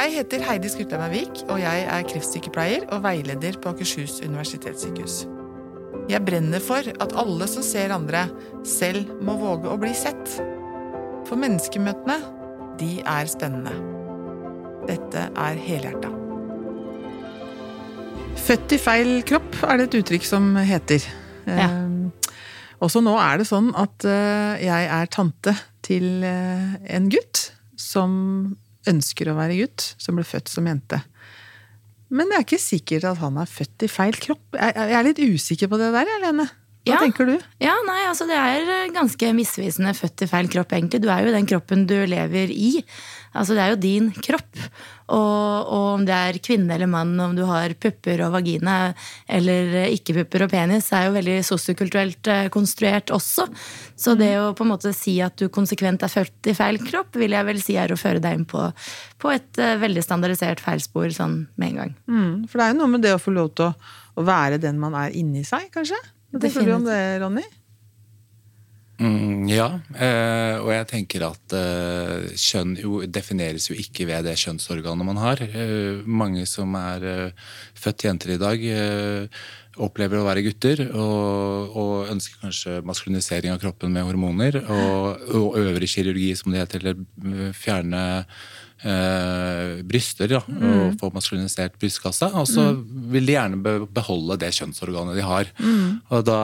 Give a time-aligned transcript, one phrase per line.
[0.00, 5.26] Jeg heter Heidi Skrutland Vik, og jeg er kreftsykepleier og veileder på Akershus universitetssykehus.
[6.08, 8.22] Jeg brenner for at alle som ser andre,
[8.64, 10.38] selv må våge å bli sett.
[11.28, 12.16] For menneskemøtene,
[12.80, 13.74] de er spennende.
[14.88, 16.14] Dette er helhjerta.
[18.46, 21.04] Født i feil kropp er det et uttrykk som heter.
[21.44, 21.68] Ja.
[21.68, 22.32] Eh,
[22.80, 28.16] også nå er det sånn at eh, jeg er tante til eh, en gutt som
[28.88, 31.02] ønsker å være gutt, som ble født som jente.
[32.10, 34.56] Men det er ikke sikkert at han er født i feil kropp.
[34.56, 36.48] Jeg, er litt usikker på det der, Helene.
[36.90, 37.00] Hva Ja.
[37.06, 37.36] tenker du?
[37.62, 41.00] Ja, nei, altså Det er eh, ganske misvisende født i feil kropp, egentlig.
[41.04, 42.82] Du er jo den kroppen du lever i.
[43.30, 44.58] Altså Det er jo din kropp.
[45.10, 48.92] Og, og om det er kvinne eller mann, om du har pupper og vagina
[49.30, 53.46] eller eh, ikke pupper og penis, er jo veldig sosiokulturelt eh, konstruert også.
[53.98, 57.18] Så det å på en måte si at du konsekvent er født i feil kropp,
[57.18, 58.68] vil jeg vel si er å føre deg inn på,
[59.18, 61.96] på et veldig standardisert feilspor sånn med en gang.
[62.06, 63.74] Mm, for det er jo noe med det å få lov til å,
[64.14, 65.98] å være den man er inni seg, kanskje?
[66.30, 67.46] Hva tenker du om det, Ronny?
[69.00, 74.34] Mm, ja, eh, og jeg tenker at eh, kjønn jo defineres jo ikke ved det
[74.42, 75.40] kjønnsorganet man har.
[75.40, 77.32] Eh, mange som er
[77.80, 78.66] født jenter i dag,
[79.80, 85.56] opplever å være gutter og, og ønsker kanskje maskulinisering av kroppen med hormoner og, og
[85.62, 88.02] øvrig kirurgi, som det heter, eller fjerne
[88.84, 92.28] eh, bryster ja, og få maskulinisert brystkasse.
[92.36, 92.64] Og så
[93.12, 93.60] vil de gjerne
[93.92, 95.50] beholde det kjønnsorganet de har.
[96.10, 96.38] Og da,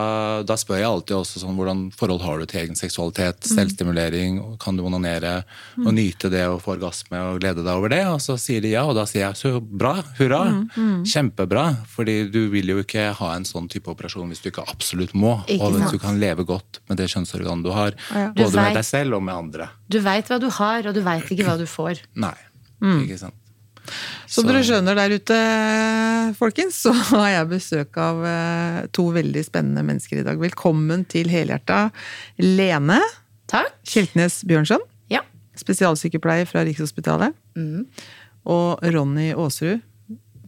[0.47, 4.77] da spør jeg alltid også sånn, hvordan forhold har du til egen seksualitet, selvstimulering, kan
[4.77, 5.41] du onanere
[5.83, 8.03] og nyte det og få orgasme og glede deg over det?
[8.11, 10.43] Og så sier de ja, og da sier jeg så bra, hurra,
[11.07, 11.65] kjempebra.
[11.93, 15.37] Fordi du vil jo ikke ha en sånn type operasjon hvis du ikke absolutt må,
[15.47, 18.27] Ikke og hvis du kan leve godt med det kjønnsorganet du har, Ja.
[18.33, 19.69] Du både vet- med deg selv og med andre.
[19.89, 21.99] Du veit hva du har, og du veit ikke hva du får.
[22.15, 22.26] Nei,
[22.81, 23.33] ikke sant.
[24.27, 29.43] Som Så- dere skjønner der ute, folkens, så har jeg besøk av eh, to veldig
[29.45, 30.37] spennende mennesker i dag.
[30.37, 31.91] Velkommen til Helhjerta
[32.43, 32.99] Lene
[33.47, 33.71] Takk.
[33.87, 35.21] Kjeltnes Bjørnson, Ja.
[35.55, 37.33] spesialsykepleier fra Rikshospitalet.
[37.55, 37.85] Mm.
[38.45, 39.79] Og Ronny Aasrud,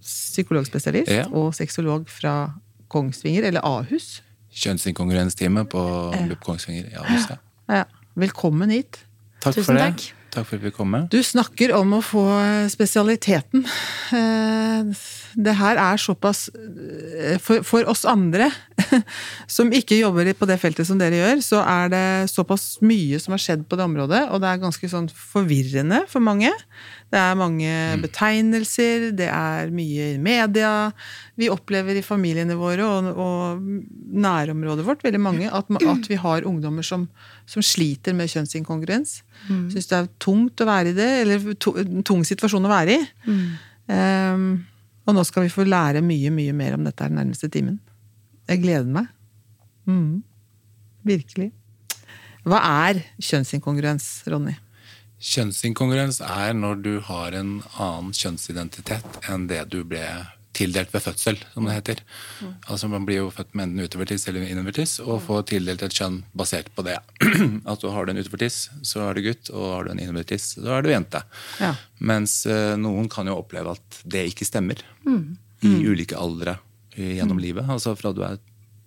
[0.04, 1.26] psykologspesialist Ja.
[1.32, 2.54] og sexolog fra
[2.90, 4.22] Kongsvinger, eller Ahus.
[4.54, 5.80] Kjønnsinkongruensteamet på
[6.28, 6.92] BUP Kongsvinger.
[6.92, 7.30] i Ahus.
[7.70, 7.84] Ja,
[8.18, 9.00] velkommen hit.
[9.40, 9.96] Takk Tusen for det.
[9.96, 10.14] takk.
[10.30, 11.08] Takk for at vi kom med.
[11.10, 12.26] Du snakker om å få
[12.70, 13.66] spesialiteten.
[14.14, 14.92] Eh,
[15.36, 18.50] Det her er såpass eh, For, for oss andre
[19.56, 23.36] som ikke jobber på det feltet som dere gjør, så er det såpass mye som
[23.36, 26.52] har skjedd på det området, og det er ganske sånn forvirrende for mange.
[27.10, 30.72] Det er mange betegnelser, det er mye i media.
[31.40, 33.64] Vi opplever i familiene våre og, og
[34.26, 37.08] nærområdet vårt veldig mange at, at vi har ungdommer som,
[37.50, 39.20] som sliter med kjønnsinkongruens.
[39.74, 41.74] Syns det er tungt å være i det, eller to,
[42.06, 43.08] tung situasjon å være i.
[43.90, 44.52] Ehm,
[45.10, 47.80] og nå skal vi få lære mye, mye mer om dette den nærmeste timen.
[48.50, 49.10] Jeg gleder meg.
[49.90, 50.22] Mm.
[51.06, 51.52] Virkelig.
[52.48, 54.56] Hva er kjønnsinkongruens, Ronny?
[55.20, 60.06] Kjønnsinkongruens er når du har en annen kjønnsidentitet enn det du ble
[60.58, 62.02] tildelt ved fødsel, som det heter.
[62.68, 66.22] Altså Man blir jo født med enten utovertiss eller innovertiss, og får tildelt et kjønn
[66.38, 66.98] basert på det.
[67.72, 70.78] altså har du en utovertiss, så er du gutt, og har du en innovertiss, så
[70.78, 71.22] er du jente.
[71.62, 71.76] Ja.
[72.00, 74.82] Mens uh, noen kan jo oppleve at det ikke stemmer
[75.66, 76.58] i ulike aldre
[76.96, 77.68] gjennom livet.
[77.70, 78.40] Altså fra du er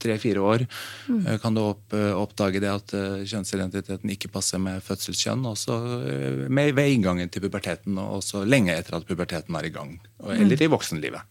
[0.03, 0.67] tre-fire år,
[1.09, 1.25] mm.
[1.43, 5.79] kan du opp, eh, oppdage det at eh, kjønnsidentiteten ikke passer med fødselskjønn, også
[6.11, 9.97] eh, med, ved inngangen til puberteten, og også lenge etter at puberteten er i gang.
[10.23, 11.29] Eller Eller i voksenlivet.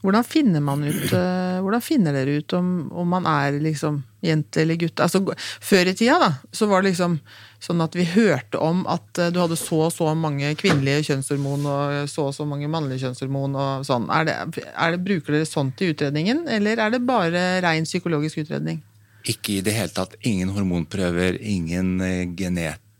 [0.00, 4.62] Hvordan finner man ut eh, Hvordan finner dere ut om, om man er liksom jente
[4.62, 5.00] eller gutt?
[5.00, 5.22] Altså,
[5.60, 7.18] før i tida da, så var det liksom
[7.60, 11.66] sånn at vi hørte om at eh, du hadde så og så mange kvinnelige kjønnshormon
[11.68, 14.08] og så og så mange mannlige kjønnshormon og sånn.
[14.14, 14.36] Er det,
[14.72, 18.80] er det, bruker dere sånt i utredningen, eller er det bare rein psykologisk utredning?
[19.28, 20.16] Ikke i det hele tatt.
[20.24, 22.24] Ingen hormonprøver, ingen eh,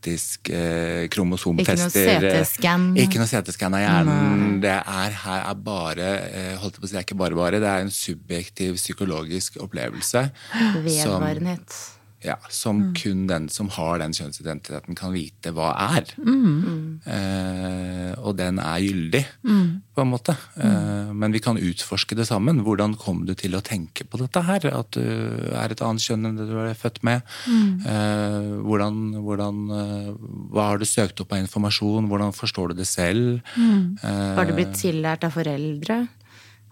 [0.00, 2.24] genetisk eh, kromosomtester.
[2.24, 2.86] Ikke noe CT-scan.
[2.96, 4.60] Ikke noe CT-scan av hjernen.
[4.62, 7.60] Det er her er bare eh, holdt på å si, det er ikke bare bare,
[7.60, 10.30] det er en subjektiv psykologisk opplevelse.
[10.60, 11.99] Som, Vedvarenhet.
[12.22, 16.10] Ja, som kun den som har den kjønnsidentiteten, kan vite hva er.
[16.20, 20.34] Eh, og den er gyldig, på en måte.
[20.60, 22.60] Eh, men vi kan utforske det sammen.
[22.66, 24.68] Hvordan kom du til å tenke på dette her?
[24.68, 27.24] At du er et annet kjønn enn det du er født med?
[27.48, 30.12] Eh, hvordan, hvordan, eh,
[30.52, 32.08] hva har du søkt opp av informasjon?
[32.10, 33.40] Hvordan forstår du det selv?
[33.56, 36.02] Eh, Har du blitt tillært av foreldre?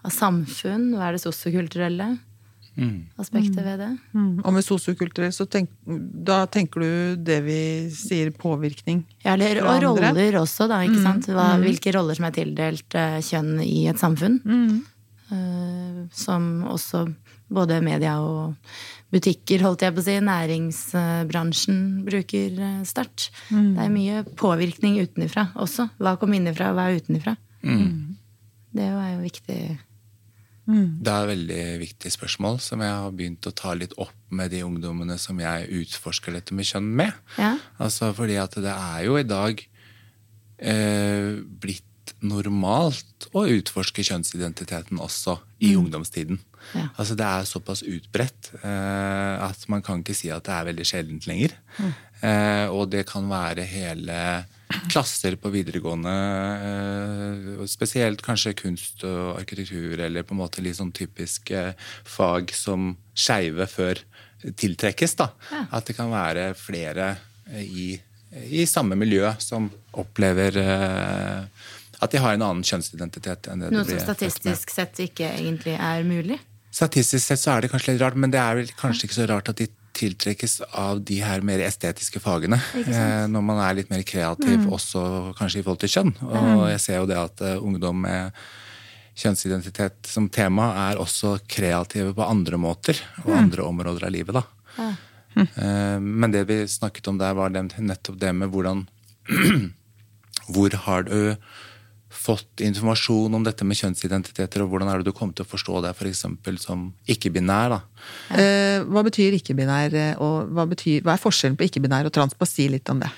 [0.05, 0.91] Av samfunn?
[0.95, 2.19] Hva er det sosiokulturelle?
[3.19, 3.89] Aspektet ved det.
[4.13, 4.41] Mm.
[4.43, 7.61] Og med sosiokulturell, så tenk, da tenker du det vi
[7.93, 9.03] sier påvirkning?
[9.23, 10.11] Ja, eller, og andre?
[10.11, 10.81] roller også, da.
[10.87, 11.29] ikke sant?
[11.33, 14.39] Hva, Hvilke roller som er tildelt uh, kjønn i et samfunn.
[15.29, 17.05] Uh, som også
[17.49, 18.55] både media og
[19.13, 23.31] butikker, holdt jeg på å si, næringsbransjen bruker sterkt.
[23.49, 23.69] Mm.
[23.73, 25.89] Det er mye påvirkning utenifra også.
[25.97, 27.35] Hva kom innifra, og hva er utenifra?
[28.69, 29.61] Det er jo viktig.
[30.69, 34.61] Det er veldig viktig spørsmål som jeg har begynt å ta litt opp med de
[34.65, 37.15] ungdommene som jeg utforsker dette med kjønn med.
[37.39, 37.55] Ja.
[37.81, 39.63] Altså fordi at det er jo i dag
[40.61, 46.39] eh, blitt normalt å utforske kjønnsidentiteten også i ungdomstiden.
[46.75, 46.89] Ja.
[46.99, 50.87] Altså Det er såpass utbredt eh, at man kan ikke si at det er veldig
[50.87, 51.55] sjeldent lenger.
[52.21, 54.19] Eh, og det kan være hele
[54.91, 56.13] klasser på videregående,
[56.69, 61.73] eh, spesielt kanskje kunst og arkitektur, eller på en måte litt sånn typiske
[62.05, 64.03] fag som skeive før
[64.43, 65.15] tiltrekkes.
[65.15, 65.31] da.
[65.51, 65.65] Ja.
[65.79, 67.15] At det kan være flere
[67.51, 67.89] eh, i,
[68.45, 71.65] i samme miljø som opplever eh,
[71.99, 76.05] at de har en annen kjønnsidentitet enn det Noe som statistisk sett ikke egentlig er
[76.07, 76.37] mulig.
[76.71, 79.27] Statistisk sett så er det kanskje litt rart, men det er vel kanskje ikke så
[79.27, 82.59] rart at de tiltrekkes av de her mer estetiske fagene.
[82.77, 86.15] Eh, når man er litt mer kreativ, også kanskje i forhold til kjønn.
[86.29, 88.35] Og jeg ser jo det at eh, ungdom med
[89.19, 94.39] kjønnsidentitet som tema er også kreative på andre måter og andre områder av livet.
[94.39, 94.89] da.
[95.35, 98.87] Eh, men det vi snakket om der, var nettopp det med hvordan
[100.49, 101.35] Hvor har du
[102.09, 105.83] fått informasjon om dette med kjønnsidentiteter, og hvordan er det du kom til å forstå
[105.85, 106.25] det f.eks.
[106.63, 107.75] som ikke-binær?
[107.75, 107.79] da?
[108.33, 112.33] Eh, hva betyr ikke-binær, eh, og hva, betyr, hva er forskjellen på ikke-binær og trans?
[112.39, 113.11] Bare si litt om det.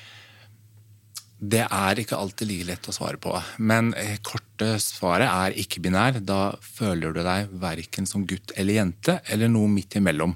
[1.42, 3.34] Det er ikke alltid like lett å svare på.
[3.64, 6.20] Men eh, korte svaret er ikke-binær.
[6.28, 10.36] Da føler du deg verken som gutt eller jente, eller noe midt imellom.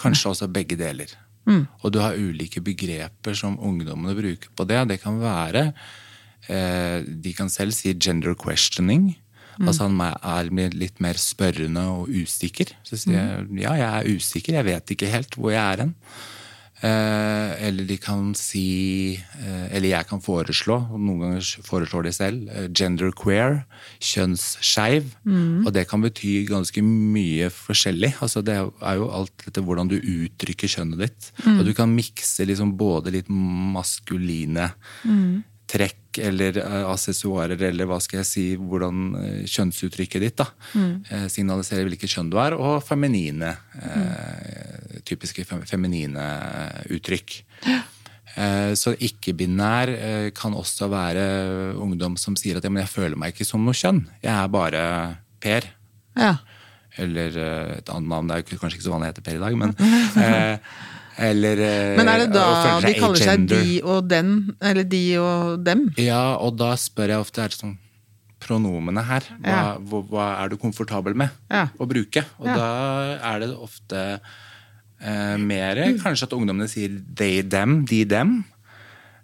[0.00, 1.14] Kanskje også begge deler.
[1.44, 4.80] Og du har ulike begreper som ungdommene bruker på det.
[4.88, 5.68] Det kan være
[6.48, 9.14] De kan selv si gender questioning.
[9.62, 12.74] Altså han er litt mer spørrende og usikker.
[12.86, 15.94] Så sier jeg ja, jeg er usikker, jeg vet ikke helt hvor jeg er hen.
[16.84, 22.12] Eh, eller de kan si eh, Eller jeg kan foreslå, og noen ganger foreslår de
[22.12, 23.62] selv, eh, genderqueer,
[24.04, 25.06] kjønnsskeiv.
[25.64, 28.16] Og det kan bety ganske mye forskjellig.
[28.20, 31.32] Altså Det er jo alt dette hvordan du uttrykker kjønnet ditt.
[31.54, 34.72] Og du kan mikse liksom både litt maskuline
[35.70, 40.46] trekk eller uh, assessoarer, eller hva skal jeg si, hvordan eh, kjønnsuttrykket ditt da,
[40.76, 45.02] eh, signaliserer hvilket kjønn du er, og feminine, mm.
[45.08, 46.28] typiske fem, feminine
[46.94, 47.40] uttrykk.
[48.34, 51.26] Eh, så ikke-binær eh, kan også være
[51.78, 54.50] ungdom som sier at ja, men jeg føler meg ikke som noe kjønn, jeg er
[54.50, 54.82] bare
[55.44, 55.68] Per.
[56.18, 56.32] Ja.
[56.98, 59.42] Eller eh, et annet navn, det er kanskje ikke så vanlig å hete Per i
[59.44, 59.74] dag, men
[60.24, 60.74] eh,
[61.18, 65.64] eller eh, Men er det da de kaller seg de og den, eller de og
[65.64, 65.88] dem?
[66.00, 67.76] Ja, og da spør jeg ofte er det sånn
[68.44, 69.24] pronomene her.
[69.40, 69.76] Hva, Ja.
[69.78, 71.68] hva, hva er du komfortabel med Ja.
[71.80, 72.24] å bruke?
[72.38, 72.56] Og Ja.
[72.56, 74.20] da er det ofte
[75.00, 78.44] eh, mer kanskje at ungdommene sier they, them, de, dem.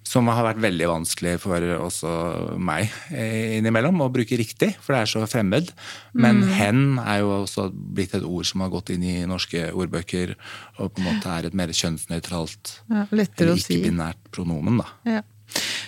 [0.06, 2.10] Som har vært veldig vanskelig for også
[2.58, 5.68] meg eh, innimellom å bruke riktig, for det er så fremmed.
[6.16, 10.32] Men hen er jo også blitt et ord som har gått inn i norske ordbøker,
[10.80, 14.32] og på en måte er et mer kjønnsnøytralt, Ja, ikke-binært si.
[14.34, 14.80] pronomen.
[14.82, 14.88] da.
[15.18, 15.22] Ja.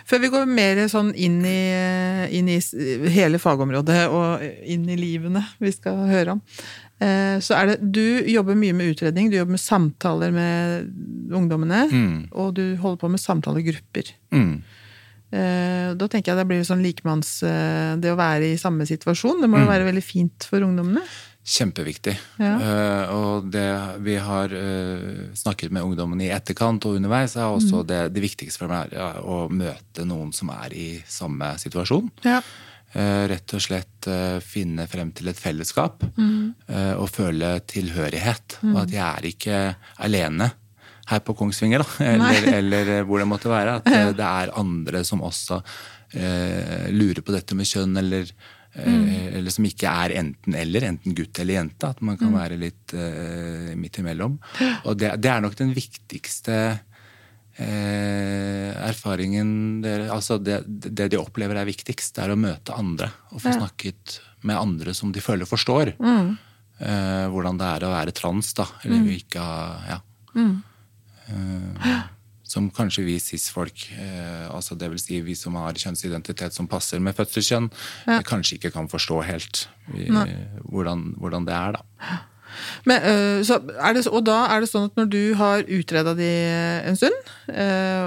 [0.07, 1.59] Før vi går mer sånn inn i,
[2.37, 2.59] inn i
[3.15, 6.41] hele fagområdet og inn i livene vi skal høre om,
[7.43, 11.87] så er det Du jobber mye med utredning, du jobber med samtaler med ungdommene,
[12.31, 14.13] og du holder på med samtalegrupper.
[14.31, 14.63] Mm.
[15.33, 19.41] Eh, Da tenker jeg det blir sånn likemanns eh, Det å være i samme situasjon,
[19.41, 21.05] det må jo være veldig fint for ungdommene?
[21.43, 22.13] Kjempeviktig.
[22.39, 22.53] Ja.
[22.55, 23.67] Uh, og det
[24.07, 28.63] vi har uh, snakket med ungdommene i etterkant og underveis, er også det, det viktigste
[28.63, 32.13] for meg er ja, å møte noen som er i samme situasjon.
[32.23, 32.39] Ja.
[32.93, 36.67] Eh, rett og slett eh, finne frem til et fellesskap mm.
[37.01, 38.59] og føle tilhørighet.
[38.69, 39.63] Og at jeg er ikke
[40.05, 40.51] alene
[41.11, 43.79] her på Kongsvinger, da, eller, eller hvor det måtte være.
[43.81, 45.61] At eh, det er andre som også
[46.15, 48.31] eh, lurer på dette med kjønn, eller,
[48.77, 51.93] eh, eller som ikke er enten-eller, enten gutt eller jente.
[51.93, 54.39] At man kan være litt eh, midt imellom.
[54.85, 56.59] Og det, det er nok den viktigste
[57.61, 63.11] eh, erfaringen dere, altså det, det de opplever er viktigst, det er å møte andre.
[63.33, 65.95] Og få snakket med andre som de føler forstår.
[66.83, 68.67] Eh, hvordan det er å være trans, da.
[68.83, 70.01] Eller ikke ha ja.
[71.31, 71.93] Eh,
[72.53, 77.01] som kanskje vi cis-folk, eh, altså det vil si vi som har kjønnsidentitet som passer
[77.01, 77.71] med fødselskjønn,
[78.11, 78.19] ja.
[78.29, 79.63] kanskje ikke kan forstå helt
[79.95, 80.11] vi,
[80.69, 82.19] hvordan, hvordan det er, da.
[82.89, 86.31] Men, så det, og da er det sånn at når du har utreda de
[86.91, 87.33] en stund,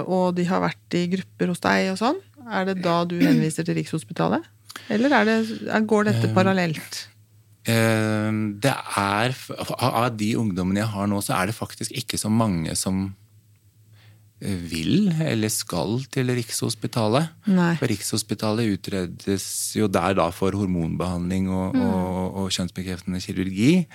[0.05, 3.65] og de har vært i grupper hos deg og sånn, er det da du henviser
[3.65, 4.45] til Rikshospitalet?
[4.93, 5.37] Eller er det,
[5.89, 7.05] går dette parallelt?
[7.65, 9.33] Eh, det er
[9.81, 13.07] Av de ungdommene jeg har nå, så er det faktisk ikke så mange som
[14.41, 17.29] vil eller skal til Rikshospitalet.
[17.47, 17.75] Nei.
[17.79, 19.45] For Rikshospitalet utredes
[19.77, 21.81] jo der da for hormonbehandling og, Mm.
[21.81, 23.85] og, og kjønnsbekreftende kirurgi.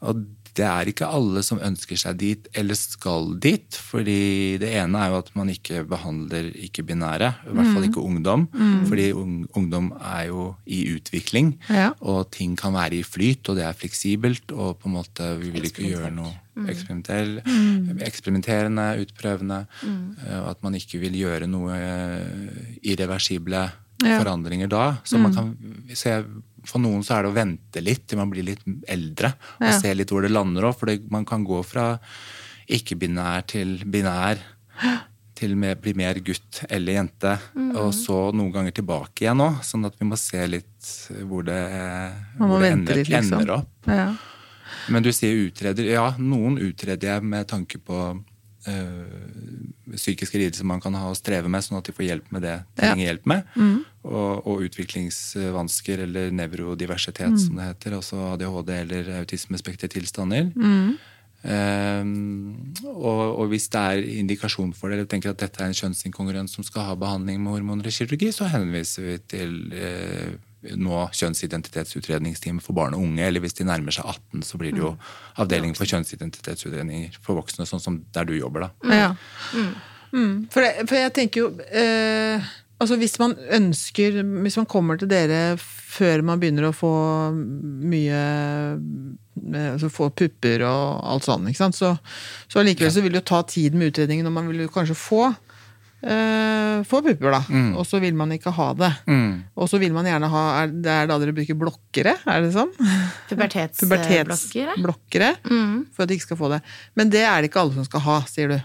[0.00, 0.24] Og
[0.58, 3.76] det er ikke alle som ønsker seg dit eller skal dit.
[3.88, 7.74] fordi det ene er jo at man ikke behandler ikke-binære, i hvert Mm.
[7.74, 8.48] fall ikke ungdom.
[8.88, 9.06] Fordi
[9.54, 11.92] ungdom er jo i utvikling, Ja.
[12.00, 14.50] og ting kan være i flyt, og det er fleksibelt.
[14.52, 16.66] Og på en måte vi vil ikke gjøre noe mm.
[18.02, 19.60] eksperimenterende, utprøvende.
[19.82, 20.16] Mm.
[20.42, 23.70] Og at man ikke vil gjøre noe eh, irreversible
[24.04, 24.20] Ja.
[24.22, 24.96] forandringer da.
[25.04, 25.56] Så man kan
[25.92, 26.12] se
[26.66, 29.78] For noen så er det å vente litt til man blir litt eldre, og Ja.
[29.78, 30.76] se litt hvor det lander òg.
[30.78, 31.98] For det, man kan gå fra
[32.68, 34.38] ikke-binær til binær.
[35.38, 37.36] Til å bli mer gutt eller jente,
[37.78, 39.60] og så noen ganger tilbake igjen òg.
[39.62, 40.88] Sånn at vi må se litt
[41.28, 41.60] hvor det,
[42.40, 43.38] hvor det ender, litt, liksom.
[43.38, 43.86] ender opp.
[43.86, 44.08] Ja.
[44.90, 45.86] Men du sier utreder.
[45.92, 48.00] Ja, noen utreder jeg med tanke på
[49.94, 52.56] psykiske lidelser man kan ha og streve med, sånn at de får hjelp med det
[52.76, 52.90] de Ja.
[52.92, 53.44] trenger hjelp med.
[54.08, 57.96] Og, og utviklingsvansker eller nevrodiversitet, som det heter.
[57.98, 60.50] Altså ADHD eller autismespektertilstander.
[61.38, 65.76] Um, og, og hvis det er indikasjon for det, eller tenker at dette er en
[65.80, 70.32] kjønnsinkongruens som skal ha behandling med hormoner og kirurgi, så henviser vi til eh,
[70.78, 73.26] nå kjønnsidentitetsutredningsteam for barn og unge.
[73.26, 74.94] Eller hvis de nærmer seg 18, så blir det jo
[75.38, 78.94] avdeling for kjønnsidentitetsutredninger for voksne, sånn som der du jobber, da.
[78.94, 79.12] Ja.
[80.12, 80.48] Mm.
[80.50, 82.46] For, det, for jeg tenker jo eh,
[82.80, 86.92] Altså hvis man ønsker Hvis man kommer til dere før man begynner å få
[87.34, 91.76] mye eh, altså Få pupper og alt sånn, ikke sant?
[91.76, 91.92] så,
[92.48, 94.96] så likevel så vil det jo ta tid med utredningen, og man vil jo kanskje
[94.96, 95.26] få
[96.02, 97.42] eh, få pupper, da.
[97.78, 98.92] Og så vil man ikke ha det.
[99.10, 99.30] Mm.
[99.58, 102.54] Og så vil man gjerne ha er Det er da dere bruker blokkere, er det
[102.56, 102.72] sånn?
[103.30, 104.24] Pubertetsblokkere.
[104.30, 105.30] Pubertetsblokkere.
[105.94, 106.62] For at de ikke skal få det.
[106.98, 108.58] Men det er det ikke alle som skal ha, sier du.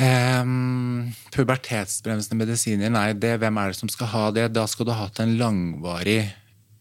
[0.00, 4.46] Um, pubertetsbremsende medisiner, nei, det, hvem er det som skal ha det?
[4.54, 6.22] Da skal du ha hatt en langvarig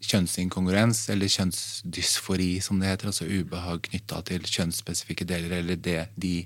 [0.05, 3.09] kjønnsinkongruens, eller kjønnsdysfori, som det heter.
[3.11, 6.45] Altså ubehag knytta til kjønnsspesifikke deler, eller det, de,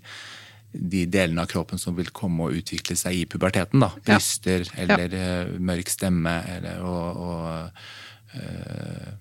[0.73, 3.83] de delene av kroppen som vil komme og utvikle seg i puberteten.
[3.83, 3.91] da.
[3.99, 4.03] Ja.
[4.13, 5.27] Bryster, eller ja.
[5.59, 9.11] mørk stemme, eller og, og eh,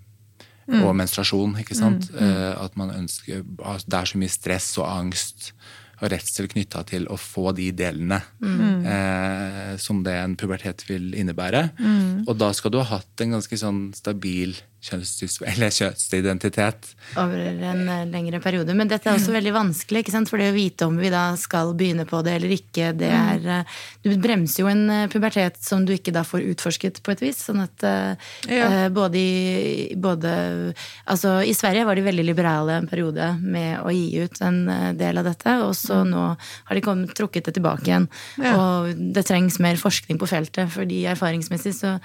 [0.73, 2.09] og menstruasjon, ikke sant.
[2.15, 5.53] Eh, at man ønsker at Det er så mye stress og angst
[6.03, 11.63] og redsel knytta til å få de delene eh, som det en pubertet vil innebære.
[12.27, 16.89] Og da skal du ha hatt en ganske sånn stabil kjønnsidentitet.
[17.17, 18.75] over en eh, lengre periode.
[18.75, 20.31] Men dette er også veldig vanskelig, ikke sant?
[20.31, 23.47] for det å vite om vi da skal begynne på det eller ikke, det er
[23.61, 27.23] eh, Du bremser jo en eh, pubertet som du ikke da får utforsket på et
[27.23, 27.39] vis.
[27.47, 27.79] Sånn at
[28.49, 28.89] Ja.
[28.91, 30.31] både i både,
[31.07, 34.65] Altså, i Sverige var de veldig liberale en periode med å gi ut en
[34.99, 38.09] del av dette, og så nå har de kommet, trukket det tilbake igjen.
[38.39, 38.55] Ja.
[38.57, 41.97] Og det trengs mer forskning på feltet, fordi erfaringsmessig så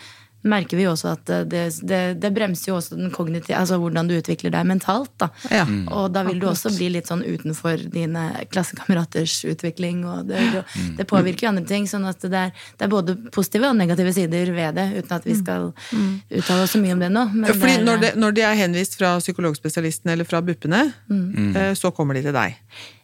[0.43, 4.07] merker vi jo også at det, det, det bremser jo også den kognitive Altså hvordan
[4.07, 5.09] du utvikler deg mentalt.
[5.19, 5.29] da.
[5.51, 5.65] Ja.
[5.91, 10.05] Og da vil du også bli litt sånn utenfor dine klassekameraters utvikling.
[10.07, 10.63] og Det,
[10.97, 11.87] det påvirker jo andre ting.
[11.89, 15.25] sånn at det er, det er både positive og negative sider ved det, uten at
[15.27, 15.71] vi skal
[16.31, 17.25] uttale oss så mye om det nå.
[17.33, 20.93] Men Fordi det er- når, det, når de er henvist fra psykologspesialisten eller fra BUP-ene,
[21.55, 22.55] eh, så kommer de til deg.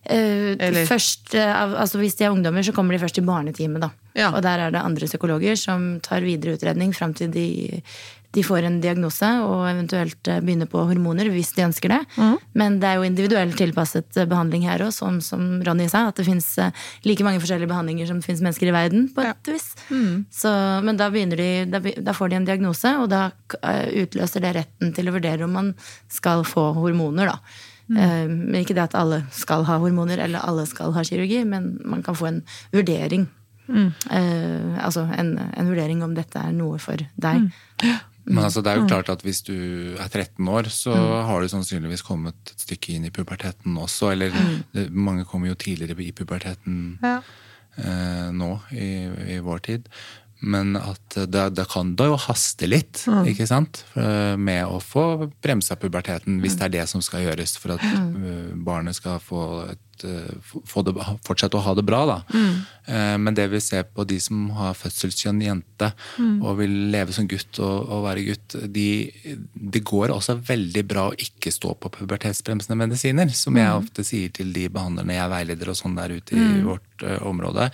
[0.05, 3.79] Eh, Eller- først, eh, altså Hvis de er ungdommer, så kommer de først til barnetime.
[3.79, 3.91] da.
[4.15, 4.31] Ja.
[4.31, 7.81] Og der er det andre psykologer som tar videre utredning fram til de,
[8.33, 12.05] de får en diagnose og eventuelt eh, begynner på hormoner hvis de ønsker det.
[12.17, 12.37] Mm.
[12.53, 16.09] Men det er jo individuelt tilpasset eh, behandling her òg, som, som Ronny sa.
[16.09, 16.59] At det fins
[17.05, 19.07] like mange forskjellige behandlinger som det fins mennesker i verden.
[19.15, 19.73] på et vis.
[19.89, 20.25] Mm.
[20.29, 23.31] Så, men da, de, da, får de en diagnose, og da
[23.63, 25.75] utløser det retten til å vurdere om man
[26.09, 27.27] skal få hormoner.
[27.27, 27.39] da.
[27.89, 31.79] Eh, Men ikke det at alle skal ha hormoner, eller alle skal ha kirurgi, men
[31.85, 33.27] man kan få en vurdering.
[34.11, 37.49] Eh, altså en, en vurdering om dette er noe for deg.
[38.25, 39.53] Men altså, det er jo klart at hvis du
[39.99, 40.93] er 13 år, så
[41.27, 44.13] har du sannsynligvis kommet et stykke inn i puberteten også.
[44.15, 44.31] Eller
[44.91, 47.17] mange kommer jo tidligere i puberteten Ja.
[47.77, 48.87] eh, nå i,
[49.35, 49.89] i vår tid.
[50.43, 53.83] Men at det, det kan da jo haste litt, ikke sant?
[53.95, 58.51] Med å få bremsa puberteten, hvis det er det som skal gjøres for at eh,
[58.65, 62.03] barnet skal få, et, eh, få det, fortsette å ha det bra.
[62.09, 62.19] da.
[62.35, 62.61] Mm.
[63.23, 65.87] Men det vi ser på de som har fødselskjønn jente
[66.19, 68.87] og vil leve som gutt og, og være gutt, de,
[69.53, 74.33] det går også veldig bra å ikke stå på pubertetsbremsende medisiner, som jeg ofte sier
[74.35, 77.69] til de behandlerne jeg veileder og sånn der ute i vårt eh, område.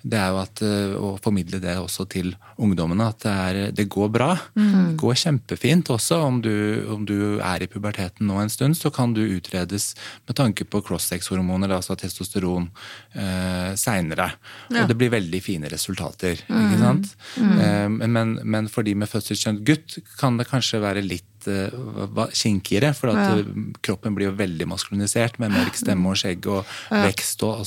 [0.00, 3.84] Det er jo at, eh, å formidle det også til ungdommene, at det, er, det
[3.92, 4.30] går bra.
[4.56, 6.22] Det går kjempefint også.
[6.24, 6.54] Om du,
[6.94, 9.92] om du er i puberteten nå en stund, så kan du utredes
[10.28, 12.70] med tanke på cross-sex-hormoner, altså testosteron,
[13.12, 14.30] eh, seinere.
[14.70, 14.84] Ja.
[14.84, 16.40] Og det blir veldig fine resultater.
[16.48, 17.12] ikke sant?
[17.36, 22.26] Eh, men, men for de med fødselskjønt gutt kan det kanskje være litt eh, uh,
[22.32, 23.44] kinkigere, for Ja.
[23.82, 27.64] kroppen blir jo veldig maskulinisert med mørk stemme og skjegg og vekst og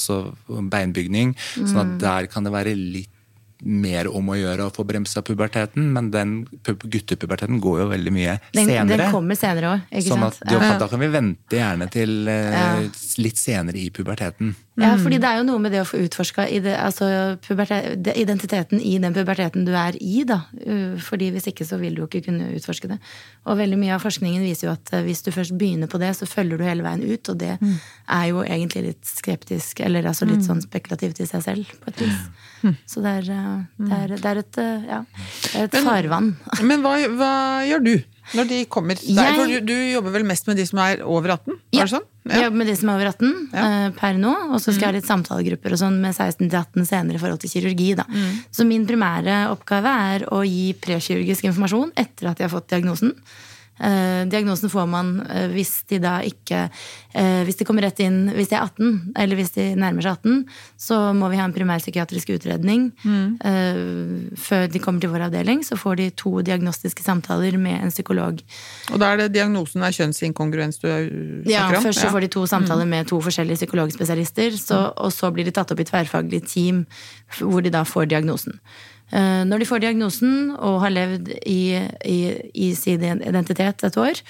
[0.69, 1.35] beinbygning.
[1.55, 3.12] Sånn at der kan det være litt
[3.63, 8.37] mer om å gjøre å få bremsa puberteten, men den guttepuberteten går jo veldig mye
[8.53, 8.97] Den, senere.
[8.97, 10.41] den kommer senere også, ikke Sånn sant?
[10.41, 10.77] at da, Ja.
[10.79, 12.67] da kan vi vente gjerne til eh, Ja.
[13.17, 14.55] litt senere i puberteten.
[14.75, 16.47] Ja, fordi det er jo noe med det å få utforska
[16.81, 17.37] altså,
[18.17, 20.39] identiteten i den puberteten du er i, da.
[20.65, 22.97] Uh, Fordi hvis ikke så vil du jo ikke kunne utforske det.
[23.45, 26.09] Og veldig mye av forskningen viser jo at uh, hvis du først begynner på det,
[26.17, 30.25] så følger du hele veien ut, og det er jo egentlig litt skeptisk, eller altså
[30.25, 32.25] litt sånn spekulativt i seg selv, på et vis.
[32.91, 34.99] Så det er, uh, det er, det er et, uh, ja,
[35.63, 36.33] et farvann.
[36.69, 37.31] Men hva, hva
[37.67, 37.93] gjør du
[38.33, 38.95] når de kommer?
[38.95, 41.57] Der, Jeg- du, du jobber vel mest med de som er over 18?
[41.75, 41.83] Ja.
[41.91, 42.05] Sånn?
[42.31, 43.63] Jeg jobber med de som er over 18 Ja.
[43.67, 44.31] uh, per nå.
[44.55, 47.51] Og så skal jeg ha litt samtalegrupper og sånn med 16-18 senere i forhold til
[47.51, 47.89] kirurgi.
[47.99, 48.05] Da.
[48.55, 53.11] Så min primære oppgave er å gi prekirurgisk informasjon etter at de har fått diagnosen.
[53.79, 56.67] Eh, diagnosen får man eh, hvis de da ikke
[57.17, 60.19] eh, Hvis de kommer rett inn hvis de er 18, eller hvis de nærmer seg
[60.19, 60.43] 18,
[60.77, 62.91] så må vi ha en primærpsykiatrisk utredning.
[63.03, 63.81] Eh,
[64.37, 68.39] før de kommer til vår avdeling, så får de to diagnostiske samtaler med en psykolog.
[68.93, 71.49] Og da er det diagnosen er kjønnsinkongruens du snakker om?
[71.49, 75.49] Ja, først så får de to samtaler med to forskjellige psykologspesialister, så, og så blir
[75.49, 76.85] de tatt opp i tverrfaglig team
[77.39, 78.59] hvor de da får diagnosen.
[79.13, 82.19] Eh, Når de får diagnosen og har levd i, i,
[82.53, 84.21] i sin identitet et år,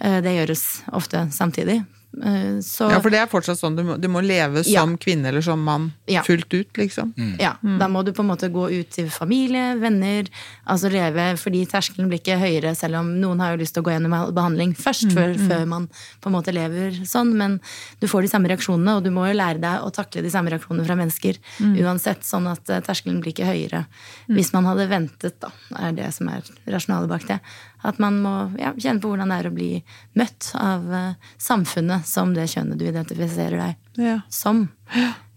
[0.00, 0.64] eh, det gjøres
[0.96, 3.76] ofte samtidig, så Ja, for det er fortsatt sånn.
[3.78, 4.80] Du må, du må leve Ja.
[4.82, 6.22] som kvinne eller som mann Ja.
[6.22, 7.12] fullt ut, liksom.
[7.38, 10.24] Ja, Da må du på en måte gå ut til familie, venner,
[10.66, 13.86] altså leve fordi terskelen blir ikke høyere, selv om noen har jo lyst til å
[13.86, 15.88] gå gjennom behandling først, før, før man
[16.20, 17.32] på en måte lever sånn.
[17.34, 17.60] Men
[18.00, 20.50] du får de samme reaksjonene, og du må jo lære deg å takle de samme
[20.50, 23.86] reaksjonene fra mennesker uansett, sånn at eh, terskelen blir ikke høyere.
[24.28, 27.40] Hvis man hadde ventet, da, er det som er rasjonalet bak det.
[27.86, 29.70] At man må ja, kjenne på hvordan det er å bli
[30.18, 34.18] møtt av uh, samfunnet som det kjønnet du identifiserer deg Ja.
[34.28, 34.66] som.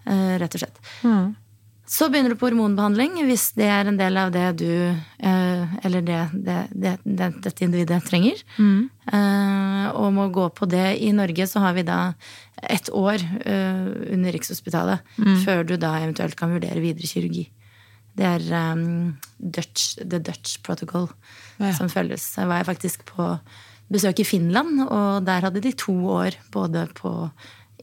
[0.04, 0.82] Uh, rett og slett.
[1.94, 6.02] Så begynner du på hormonbehandling hvis det er en del av det du uh, Eller
[6.08, 8.40] det, det, det, det dette individet trenger.
[9.04, 10.98] Eh, og må gå på det.
[11.04, 12.14] I Norge så har vi da
[12.64, 15.04] ett år under Rikshospitalet
[15.44, 17.50] før du da eventuelt kan vurdere videre kirurgi.
[18.16, 21.08] Det er um, Dutch, The Dutch Protocol
[21.60, 21.72] Ja.
[21.74, 22.28] som følges.
[22.38, 23.40] Jeg var faktisk på
[23.94, 27.12] besøk i Finland, og der hadde de to år både på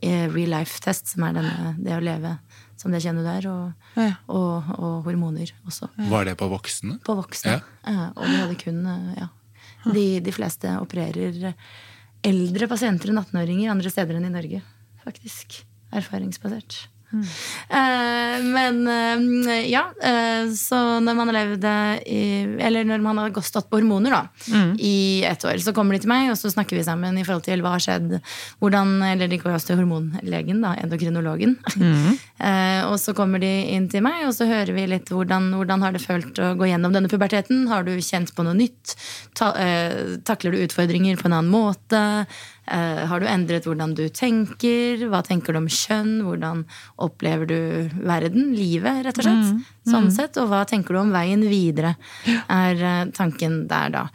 [0.02, 2.36] eh, real life-test, som er denne, det å leve
[2.80, 4.14] som det kjenner du er, og, Ja.
[4.32, 5.90] og, og hormoner også.
[6.08, 6.96] Var det på voksne?
[7.04, 7.58] På voksne.
[7.84, 8.06] Ja.
[8.16, 9.28] Og de hadde kun eh, ja.
[9.92, 11.52] de, de fleste opererer
[12.24, 14.62] eldre pasienter enn 18-åringer andre steder enn i Norge,
[15.04, 15.60] faktisk.
[15.92, 16.86] Erfaringsbasert.
[17.10, 21.66] Eh, men eh, ja, eh, så når man har levd
[22.06, 22.20] i
[22.62, 24.20] Eller når man har stått på hormoner da,
[24.78, 27.44] i et år, så kommer de til meg, og så snakker vi sammen i forhold
[27.46, 28.16] til hva har skjedd.
[28.62, 31.56] Hvordan, eller de går også til hormonlegen, da, endokrinologen.
[31.80, 32.18] Mm.
[32.90, 35.96] og så kommer de inn til meg, og så hører vi litt hvordan, hvordan har
[35.96, 37.66] det følt å gå gjennom denne puberteten.
[37.70, 38.94] Har du kjent på noe nytt?
[39.38, 39.52] Ta,
[40.26, 42.02] takler du utfordringer på en annen måte?
[42.70, 45.02] Eh, har du endret hvordan du tenker?
[45.10, 46.20] Hva tenker du om kjønn?
[46.26, 46.64] Hvordan
[47.02, 47.60] opplever du
[48.06, 48.52] verden?
[48.54, 49.68] Livet, rett og slett.
[49.90, 50.38] Sånn sett.
[50.38, 51.96] Og hva tenker du om veien videre?
[52.46, 54.08] Er eh, tanken der, da.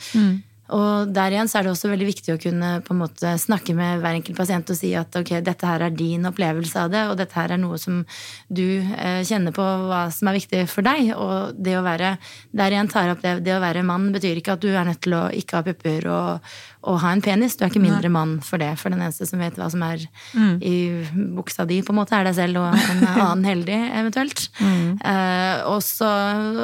[0.74, 3.76] Og der igjen så er det også veldig viktig å kunne på en måte snakke
[3.78, 7.04] med hver enkelt pasient og si at ok, dette her er din opplevelse av det,
[7.12, 8.00] og dette her er noe som
[8.50, 11.12] du eh, kjenner på hva som er viktig for deg.
[11.14, 12.16] Og det å være
[12.50, 15.04] der igjen tar opp det, det å være mann betyr ikke at du er nødt
[15.06, 16.56] til å ikke ha pupper og,
[16.86, 17.56] og ha en penis.
[17.58, 18.72] Du er ikke mindre mann for det.
[18.80, 20.04] For den eneste som vet hva som er
[20.62, 20.76] i
[21.36, 24.46] buksa di, på en måte, er deg selv og en annen heldig, eventuelt.
[24.62, 26.10] Eh, og så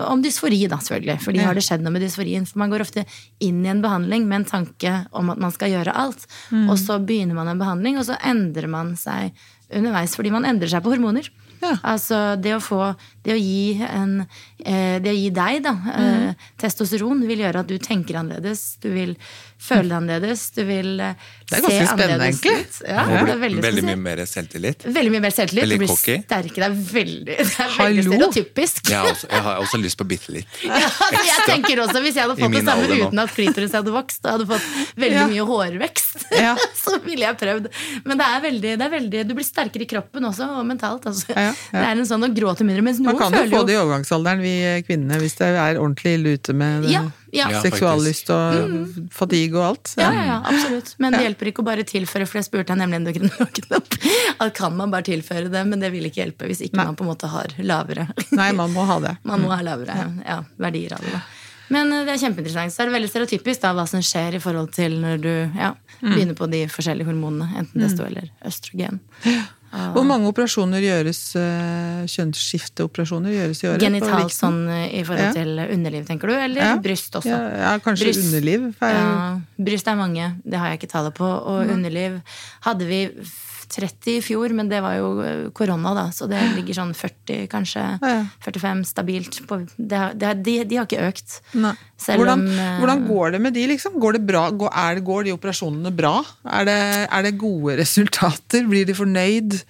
[0.08, 1.18] om dysfori, da, selvfølgelig.
[1.26, 2.46] For de har det skjedd noe med dysforien.
[2.50, 3.06] For man går ofte
[3.42, 6.28] inn i en behandling med en tanke om at man skal gjøre alt.
[6.68, 9.34] Og så begynner man en behandling, og så endrer man seg
[9.72, 11.30] underveis fordi man endrer seg på hormoner.
[11.62, 11.76] Ja.
[11.86, 12.82] Altså det å få
[13.24, 14.26] det å gi, en,
[14.66, 18.90] eh, det å gi deg da, eh, testosteron vil gjøre at du tenker annerledes, du
[18.94, 19.16] vil
[19.62, 21.14] føle deg annerledes, du vil eh,
[21.52, 22.80] se annerledes ut.
[22.88, 23.20] Ja, ja.
[23.28, 24.88] det er veldig, veldig mye mer selvtillit.
[24.88, 25.66] Veldig mye mer selvtillit.
[25.68, 26.16] Veldig Du blir cocky.
[26.26, 26.70] sterkere.
[26.72, 28.90] Det er veldig, det er veldig stereotypisk.
[28.90, 30.58] Jeg har også, jeg har også lyst på bitte litt.
[30.72, 33.92] Ja, altså, jeg tenker også Hvis jeg hadde fått det samme uten at klitoris hadde
[33.94, 34.68] vokst, og hadde fått
[35.04, 35.28] veldig Ja.
[35.30, 36.56] mye hårvekst, Ja.
[36.82, 37.68] så ville jeg prøvd.
[38.08, 41.06] Men det er veldig, det er veldig Du blir sterkere i kroppen også, og mentalt.
[41.12, 41.30] Altså.
[41.36, 41.54] Ja, ja.
[41.76, 42.86] Det er en sånn å gråte mindre.
[42.88, 44.54] Mens Man kan jo få det i overgangsalderen, vi
[44.88, 47.02] kvinnene, hvis det er ordentlig lute med Ja,
[47.34, 47.50] ja.
[47.52, 47.62] Ja.
[47.64, 49.94] seksuallyst og fatigue og alt.
[49.98, 50.94] Ja, ja, ja, absolutt.
[51.00, 53.78] Men det hjelper ikke å bare tilføre, for jeg spurte nemlig endokrinologen
[54.44, 56.86] at kan man bare tilføre det, men det vil ikke hjelpe hvis ikke Nei.
[56.92, 59.16] man på en måte har lavere Nei, man må ha det.
[59.32, 59.96] Man må ha lavere
[60.26, 61.22] ja, verdier av det.
[61.72, 62.74] Men eh, det er kjempeinteressant.
[62.74, 65.72] Så er det veldig stereotypisk da, hva som skjer i forhold til når du ja,
[66.02, 66.16] Mm.
[66.16, 67.46] begynner på de forskjellige hormonene.
[67.62, 68.96] Enten testo eller østrogen.
[69.72, 73.80] Hvor mange operasjoner gjøres, eh, kjønnsskifteoperasjoner gjøres i året?
[73.86, 75.32] Genitalt sånn eh, i forhold Ja.
[75.32, 76.34] til underliv, tenker du?
[76.36, 76.76] Eller Ja.
[76.78, 77.26] bryst også?
[77.32, 78.26] Ja, ja, kanskje Bryst.
[78.26, 78.74] underliv.
[78.82, 81.24] Ja, bryst er mange, det har jeg ikke tallet på.
[81.24, 82.22] Og underliv
[82.62, 83.10] hadde vi
[83.72, 86.06] 30 i fjor, men det var jo eh, korona, da.
[86.16, 87.86] Så det ligger sånn 40, kanskje.
[88.02, 88.26] Ja, ja.
[88.44, 89.40] 45 stabilt.
[89.48, 91.38] På, det, har- det, de, de har ikke økt.
[91.56, 93.96] Hvordan, om, eh, hvordan går det med de, liksom?
[94.02, 94.44] Går, det bra?
[94.52, 96.18] Går, er går de operasjonene bra?
[96.60, 98.68] Er det, er det gode resultater?
[98.72, 99.62] Blir de fornøyd?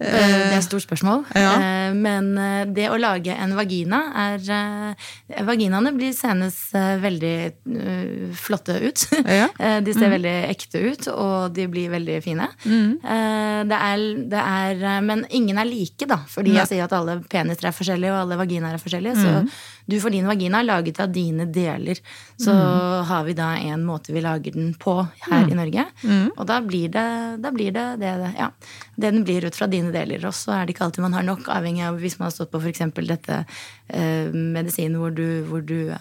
[0.00, 1.26] Eh, Det er et stort spørsmål.
[1.36, 1.50] Ja.
[1.60, 7.34] Eh, Men eh, det å lage en vagina er eh, Vaginaene blir senest eh, veldig
[7.44, 9.06] eh, flotte ut.
[9.26, 9.48] Ja.
[9.50, 9.58] Mm.
[9.70, 12.46] Eh, De ser veldig ekte ut, og de blir veldig fine.
[12.64, 12.94] Mm.
[13.70, 16.20] Det er, det er eh, Men ingen er like, da.
[16.32, 16.62] Fordi ja.
[16.64, 19.16] jeg sier at alle peniser er forskjellige, og alle vaginaer er forskjellige.
[19.20, 19.48] Så Mm.
[19.86, 21.98] Du får din vagina laget av dine deler.
[22.36, 23.04] Så Mm.
[23.06, 25.84] har vi da en måte vi lager den på her i Norge.
[26.04, 26.30] Mm.
[26.36, 28.50] Og da blir det da blir det, det, ja,
[28.96, 30.24] det den blir ut fra dine deler.
[30.26, 32.50] Og så er det ikke alltid man har nok, avhengig av hvis man har stått
[32.52, 32.82] på f.eks.
[33.06, 33.44] dette
[33.88, 35.92] eh, medisinen hvor du, hvor du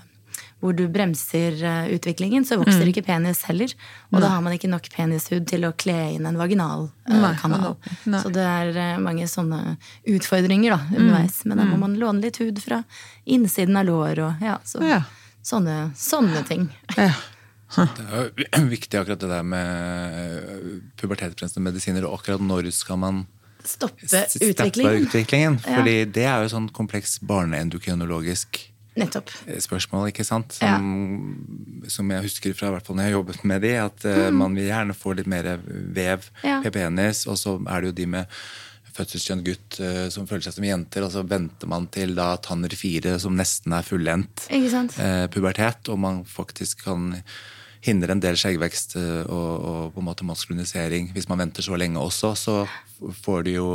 [0.60, 2.90] hvor du bremser eh, utviklingen, så vokser Mm.
[2.92, 3.72] ikke penis heller.
[4.12, 7.34] Og da har man ikke nok penishud til å kle inn en vaginal eh, Nei,
[7.40, 7.78] kanal.
[8.06, 8.20] nei.
[8.24, 11.42] Så det er eh, mange sånne utfordringer da, underveis.
[11.46, 12.84] Men da må man låne litt hud fra
[13.26, 15.02] innsiden av lår og ja, så, Ja.
[15.44, 16.70] sånne, sånne ting.
[16.98, 17.14] Ja.
[17.70, 23.28] Det er jo viktig akkurat det der med pubertetsbremsende medisiner, og akkurat når skal man
[23.64, 25.04] Stoppe steppe utviklingen.
[25.06, 25.58] utviklingen?
[25.68, 25.76] Ja.
[25.78, 28.69] Fordi det er jo sånn kompleks barneendokrinologisk
[29.00, 29.34] Nettopp.
[29.48, 30.56] eh, spørsmål, ikke sant?
[30.60, 34.40] Som, som jeg husker fra hvert fall når jeg har jobbet med de, at mm.
[34.40, 36.32] man vil gjerne få litt mer vev.
[36.46, 36.62] Ja.
[36.70, 38.42] penis, og så er det jo de med
[39.00, 42.74] fødselskjønn gutt eh, som føler seg som jenter, og så venter man til da tanner
[42.78, 47.14] fire som nesten er fullendt eh, pubertet, og man faktisk kan
[47.86, 51.14] hindre en del skjeggvekst eh, og, og på en måte maskulinisering.
[51.16, 52.58] Hvis man venter så lenge også, så
[53.24, 53.70] får de jo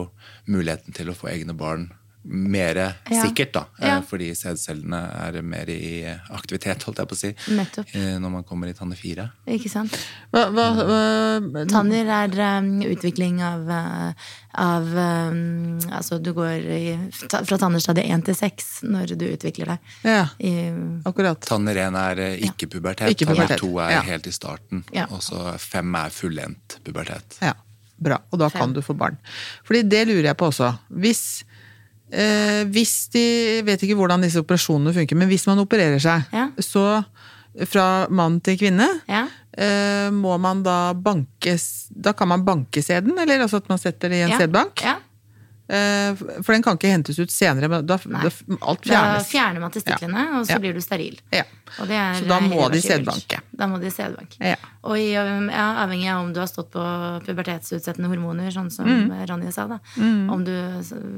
[0.51, 1.89] muligheten til å få egne barn
[2.25, 3.23] mere Ja.
[3.23, 3.67] sikkert, da.
[3.81, 4.01] eh, Ja.
[4.01, 4.97] Fordi sædcellene
[5.37, 7.87] er mer i aktivitet, holdt jeg på å si, Nettopp.
[7.95, 9.31] eh, når man kommer i tanne fire.
[9.47, 9.93] Ikke sant?
[10.33, 14.13] Hva, hva, hva, Tanner er um, utvikling av, uh,
[14.55, 16.99] av um, Altså, du går i,
[17.45, 19.79] fra tannerstadiet 1 til 6 når du utvikler deg.
[20.05, 20.55] ja, I,
[21.05, 21.41] akkurat.
[21.45, 24.03] Tanner 1 er eh, ikke pubertet, Ikke tanner pubertet, 2 er ja.
[24.03, 25.07] helt i starten, Ja.
[25.11, 27.39] og så 5 er fullendt pubertet.
[27.43, 27.53] Ja,
[28.01, 28.19] bra.
[28.33, 29.19] Og da kan du få barn.
[29.65, 30.73] Fordi det lurer jeg på også.
[30.91, 31.45] Hvis,
[32.15, 33.25] eh, hvis de
[33.67, 36.49] vet ikke hvordan disse operasjonene funker, men hvis man opererer seg, Ja.
[36.63, 37.05] så
[37.71, 39.25] fra mann til kvinne, ja?
[39.57, 41.55] eh, må man da banke
[41.95, 44.39] Da kan man banke sæden, eller altså at man setter det i en ja.
[44.43, 44.83] sædbank?
[44.83, 44.97] Ja.
[45.67, 46.13] Eh,
[46.45, 48.29] for den kan ikke hentes ut senere, men da, da
[48.69, 50.59] alt Da fjerner man testiklene, og så Ja.
[50.61, 51.17] blir du steril.
[51.33, 51.45] Ja.
[51.79, 51.87] Så
[52.29, 53.41] da må de sædbanke.
[53.57, 54.37] Da må de sædbanke.
[54.45, 54.57] Ja.
[54.85, 56.85] Og i, um, ja, avhengig av om du har stått på
[57.25, 59.27] pubertetsutsettende hormoner, sånn som Mm.
[59.27, 59.79] Ronja sa, da.
[59.97, 60.53] Om du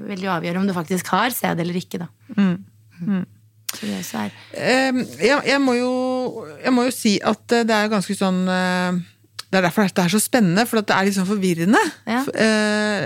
[0.06, 2.08] vil jo avgjøre om du faktisk har sæd eller ikke, da.
[2.36, 3.26] Mm.
[3.74, 4.92] Så det også er Eh,
[5.26, 9.00] jeg, jeg, må jo, jeg må jo si at eh, det er ganske sånn eh,
[9.56, 11.80] Det er derfor dette er så spennende, for at det er litt sånn forvirrende.
[12.04, 12.18] Ja.
[12.28, 13.04] Eh,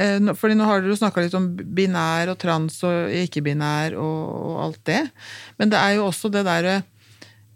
[0.00, 4.22] eh, fordi nå har dere jo snakka litt om binær og trans og ikke-binær og,
[4.38, 5.02] og alt det.
[5.60, 6.78] Men det er jo også det derre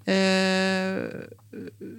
[0.04, 1.24] eh,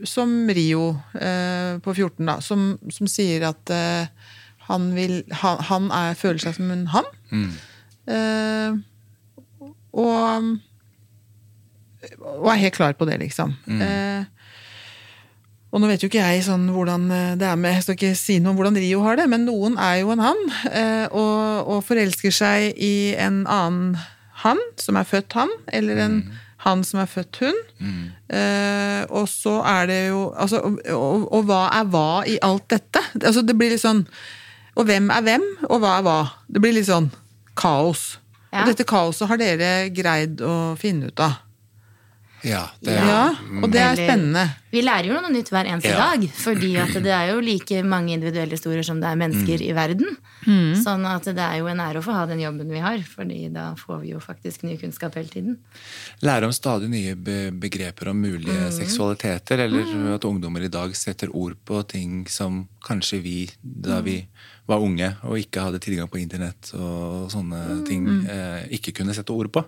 [0.05, 4.29] Som Rio eh, på 14, da, som, som sier at eh,
[4.69, 7.09] han, vil, han, han er, føler seg som en han.
[8.05, 8.77] Eh,
[9.97, 10.53] og,
[12.21, 13.57] og er helt klar på det, liksom.
[13.81, 14.29] Eh,
[15.75, 18.15] og nå vet jo ikke jeg sånn hvordan eh, det er med Jeg skal ikke
[18.15, 21.67] si noe om hvordan Rio har det, men noen er jo en han, eh, og,
[21.67, 23.97] og forelsker seg i en annen
[24.45, 26.17] han, som er født han, eller en
[26.63, 27.57] han som er født hun.
[27.75, 28.03] Mm.
[29.13, 33.03] og så er det jo altså, og, og, og hva er hva i alt dette?
[33.19, 34.05] Altså, det blir litt sånn
[34.79, 36.19] Og hvem er hvem, og hva er hva?
[36.47, 37.11] Det blir litt sånn
[37.55, 38.15] kaos.
[38.49, 38.63] Ja.
[38.63, 41.37] Og dette kaoset har dere greid å finne ut av.
[42.45, 44.43] Ja, det, Ja, og det er Eller- spennende.
[44.71, 46.11] Vi lærer jo noe nytt hver eneste Ja.
[46.13, 46.27] dag.
[46.29, 49.69] Fordi at det er jo like mange individuelle historier som det er mennesker Mm.
[49.69, 50.17] i verden.
[50.45, 50.75] Mm.
[50.83, 53.51] Sånn at det er jo en ære å få ha den jobben vi har, fordi
[53.53, 55.57] da får vi jo faktisk ny kunnskap hele tiden.
[56.21, 61.29] lære om stadig nye be begreper om mulige seksualiteter, eller at ungdommer i dag setter
[61.33, 64.27] ord på ting som kanskje vi, da vi
[64.65, 69.33] var unge og ikke hadde tilgang på internett og sånne ting, eh, ikke kunne sette
[69.35, 69.61] ord på.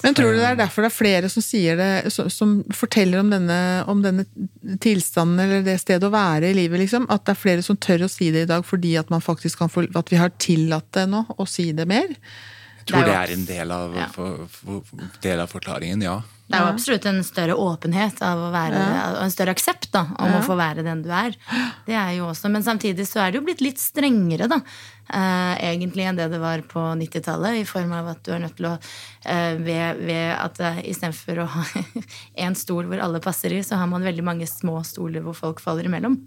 [0.00, 1.90] Men tror du det er derfor det er flere som sier det,
[2.32, 3.58] som, forteller om denne,
[3.90, 4.24] om denne
[4.80, 7.04] tilstanden eller det stedet å være i livet, liksom?
[7.12, 9.60] At det er flere som tør å si det i dag fordi at man faktisk
[9.60, 12.08] kan få, at vi har tillatt det nå å si det mer?
[12.80, 14.08] Jeg tror Det det er er en del av, Ja.
[14.14, 14.82] for, for,
[15.20, 16.22] del av forklaringen, ja.
[16.50, 18.84] Det er jo absolutt en større åpenhet av å være,
[19.14, 21.36] og en større aksept da, om å få være den du er.
[21.86, 24.58] Det er jo også, Men samtidig så er det jo blitt litt strengere da,
[25.06, 27.60] eh, egentlig enn det det var på 90-tallet.
[27.60, 31.42] I form av at du er nødt til å eh, ved, ved at uh, istedenfor
[31.44, 31.64] å ha
[32.46, 35.62] én stol hvor alle passer i, så har man veldig mange små stoler hvor folk
[35.62, 36.18] faller imellom.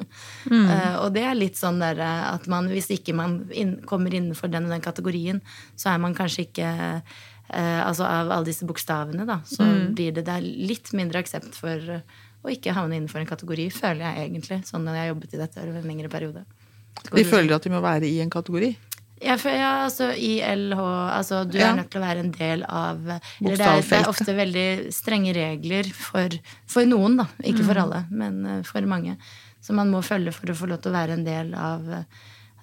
[0.47, 4.13] Eh, og det er litt sånn der, eh, at man, hvis ikke man inn, kommer
[4.13, 5.43] innenfor den og den kategorien,
[5.75, 6.99] så er man kanskje ikke Eh,
[7.51, 11.75] altså Av alle disse bokstavene, da, så blir det, det er litt mindre aksept for
[11.97, 12.01] eh,
[12.43, 14.61] å ikke havne innenfor en kategori, føler jeg egentlig.
[14.67, 16.45] Sånn når jeg har jobbet i dette over en lengre periode.
[17.13, 18.73] De føler at de må være i en kategori?
[19.23, 21.69] Ja, for, ja, altså ILH altså Du Ja.
[21.71, 24.91] er nødt til å være en del av Eller det er, det er ofte veldig
[24.91, 26.35] strenge regler for,
[26.67, 27.27] for noen, da.
[27.47, 29.15] Ikke for alle, men eh, for mange.
[29.63, 31.87] Som man må følge for å få lov til å være en del av,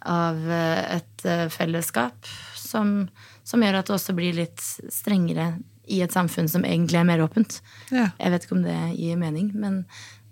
[0.04, 2.28] av eh, et eh, fellesskap.
[2.60, 3.08] Som,
[3.46, 5.54] som gjør at det også blir litt strengere
[5.90, 7.58] i et samfunn som egentlig er mer åpent.
[7.90, 8.10] Ja.
[8.20, 9.82] Jeg vet ikke om det gir mening, men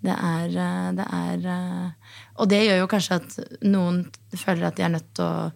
[0.05, 4.77] det er, eh, det er eh, Og det gjør jo kanskje at noen føler at
[4.79, 5.51] de er nødt til å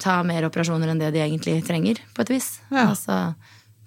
[0.00, 2.52] ta mer operasjoner enn det de egentlig trenger, på et vis.
[2.70, 2.86] Ja.
[2.86, 3.34] Altså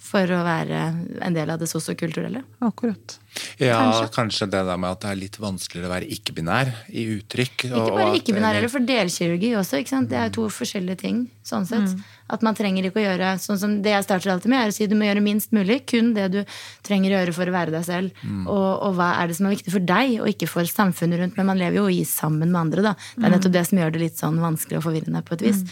[0.04, 0.82] for å være
[1.24, 2.44] en del av det sosiokulturelle.
[2.66, 3.18] Akkurat.
[3.60, 4.10] Ja, Kanskje.
[4.16, 4.50] kanskje.
[4.52, 7.66] det der med at det er litt vanskeligere å være ikke-binær i uttrykk.
[7.70, 9.80] Ikke bare ikke-binær, eller for delkirurgi også.
[9.82, 10.10] ikke sant?
[10.10, 11.30] Det er to forskjellige ting.
[11.44, 11.98] sånn sett.
[12.32, 14.74] At man trenger ikke å gjøre sånn som det jeg starter alltid med, er å
[14.74, 15.82] si du må gjøre minst mulig.
[15.86, 16.38] Kun det du
[16.82, 18.12] trenger å gjøre for å være deg selv.
[18.48, 21.36] Og, og hva er det som er viktig for deg, og ikke for samfunnet rundt.
[21.38, 22.94] Men man lever jo i sammen med andre, da.
[23.18, 25.64] Det er nettopp det som gjør det litt sånn vanskelig og forvirrende på et vis.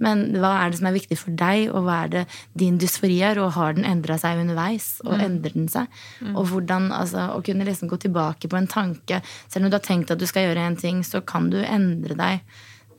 [0.00, 3.20] Men hva er det som er viktig for deg, og hva er det din dysfori
[3.22, 5.86] er, og har den endra seg underveis, og endrer den seg?
[6.34, 9.84] Og hvordan, altså, å kunne liksom gå tilbake på en tanke, selv om du har
[9.84, 12.42] tenkt at du skal gjøre en ting, så kan du endre deg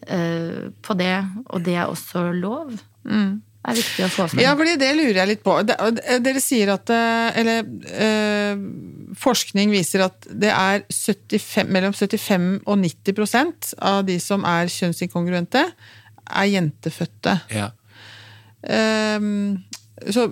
[0.10, 1.16] uh, på det,
[1.50, 2.74] og det er også lov.
[3.60, 4.42] Det er viktig å få frem.
[4.44, 5.58] Ja, fordi det lurer jeg litt på.
[5.68, 8.62] Dere sier at eh, Eller eh,
[9.20, 14.72] forskning viser at det er 75, mellom 75 og 90 prosent av de som er
[14.72, 15.66] kjønnsinkongruente,
[16.30, 17.36] er jentefødte.
[17.52, 17.72] Ja.
[18.64, 19.60] Ehm,
[20.08, 20.28] så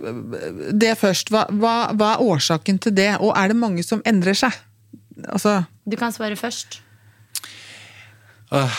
[0.71, 1.31] det først.
[1.33, 3.11] Hva, hva, hva er årsaken til det?
[3.19, 4.55] Og er det mange som endrer seg?
[5.27, 6.81] Altså, Du kan svare først.
[8.53, 8.77] Eh,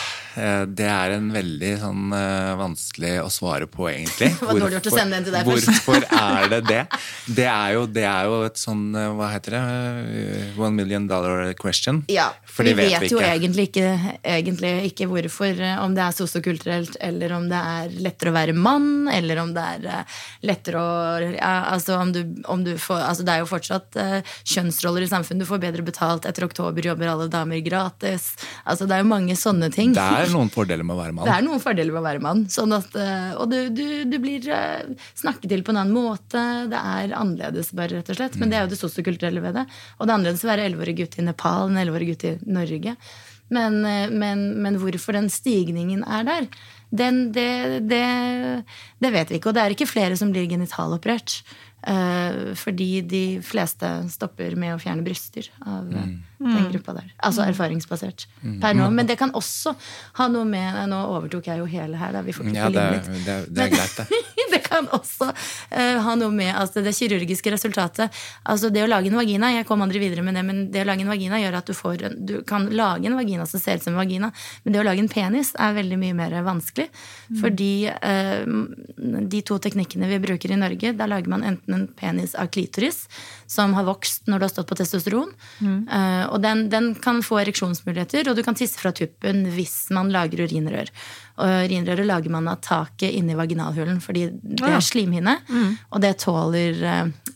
[0.69, 4.31] det er en veldig sånn eh, vanskelig å svare på, egentlig.
[4.39, 5.69] Det var dårlig gjort å sende den til deg først.
[5.69, 6.81] Hvorfor er det det?
[7.39, 9.63] Det er jo, det er jo et sånn eh, Hva heter det?
[10.19, 12.03] Eh, One million dollar question.
[12.11, 13.31] Ja, For det vet, vet vi jo ikke.
[13.35, 13.87] egentlig ikke,
[14.23, 18.55] egentlig ikke hvorfor, eh, om det er sosiokulturelt, eller om det er lettere å være
[18.57, 20.89] mann, eller om det er eh, lettere å
[21.39, 25.43] altså, om du, om du får, altså Det er jo fortsatt eh, kjønnsroller i samfunnet.
[25.43, 26.27] Du får bedre betalt.
[26.29, 28.31] Etter oktober jobber alle damer gratis.
[28.63, 29.93] Altså Det er jo mange sånne ting.
[29.97, 31.27] Det er noen fordeler med å være mann.
[31.27, 32.43] Det er noen fordeler med å være mann.
[32.53, 36.43] Sånn at, eh, og du, du, du blir eh, snakket til på en annen måte.
[36.71, 38.37] Det er annerledes, bare, rett og slett.
[38.41, 39.65] Men det er jo det sosiokulturelle ved det.
[39.97, 42.95] Og det er annerledes å være elleveårig gutt i Nepal enn elleveårig gutt i Norge.
[43.49, 46.49] Men, eh, men, men hvorfor den stigningen er der,
[46.89, 47.49] den, det,
[47.89, 48.05] det,
[49.01, 49.51] det vet vi ikke.
[49.51, 51.41] Og det er ikke flere som blir genitaloperert.
[52.59, 57.07] fordi de fleste stopper med å fjerne bryster av eh, den gruppa der.
[57.27, 58.25] Altså erfaringsbasert
[58.61, 58.85] per nå.
[58.95, 59.73] Men det kan også
[60.19, 62.21] ha noe med Nå overtok jeg jo hele her, da.
[62.23, 63.25] Vi får ikke Ja, det, er- litt.
[63.25, 64.21] det, er- det er greit, det.
[64.53, 68.15] det kan også uh, ha noe med altså, det kirurgiske resultatet.
[68.47, 70.87] Altså det å lage en vagina, jeg kom aldri videre med det, men det å
[70.87, 73.83] lage en vagina gjør at du får Du kan lage en vagina som ser ut
[73.83, 74.31] som en vagina,
[74.63, 76.87] men det å lage en penis er veldig mye mer vanskelig.
[77.41, 78.45] Fordi uh,
[79.29, 83.03] de to teknikkene vi bruker i Norge, da lager man enten en penis av klitoris,
[83.49, 85.31] som har vokst når du har stått på testosteron,
[85.65, 90.11] eh, og den, den kan få ereksjonsmuligheter, og du kan tisse fra tuppen hvis man
[90.13, 90.91] lager urinrør.
[91.39, 95.37] Urinrøret lager man av taket inni vaginalhulen, fordi det er slimhinne,
[95.89, 96.83] og det tåler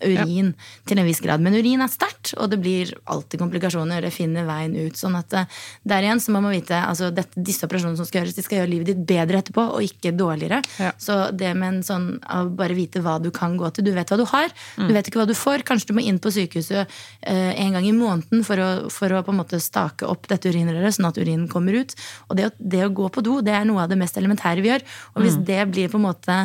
[0.04, 0.54] urin urin
[0.88, 1.42] til en viss grad.
[1.44, 4.04] Men urin er sterkt, og det blir alltid komplikasjoner.
[4.04, 4.98] Det finner veien ut.
[4.98, 8.22] sånn at eh, der igjen så må man vite altså dette, Disse operasjonene som skal
[8.22, 10.62] gjøres, de skal gjøre livet ditt bedre etterpå, og ikke dårligere.
[10.80, 10.94] Ja.
[11.02, 13.88] Så det med en sånn av bare vite hva du kan gå til.
[13.88, 15.66] Du vet hva du har, du vet ikke hva du får.
[15.68, 19.24] Kanskje du må inn på sykehuset eh, en gang i måneden for å, for å
[19.26, 21.96] på en måte stake opp dette urinrøret, sånn at urinen kommer ut.
[22.30, 24.64] Og det å, det å gå på do, det er noe av det mest elementære
[24.64, 24.86] vi gjør.
[25.14, 26.38] Og hvis det blir på en måte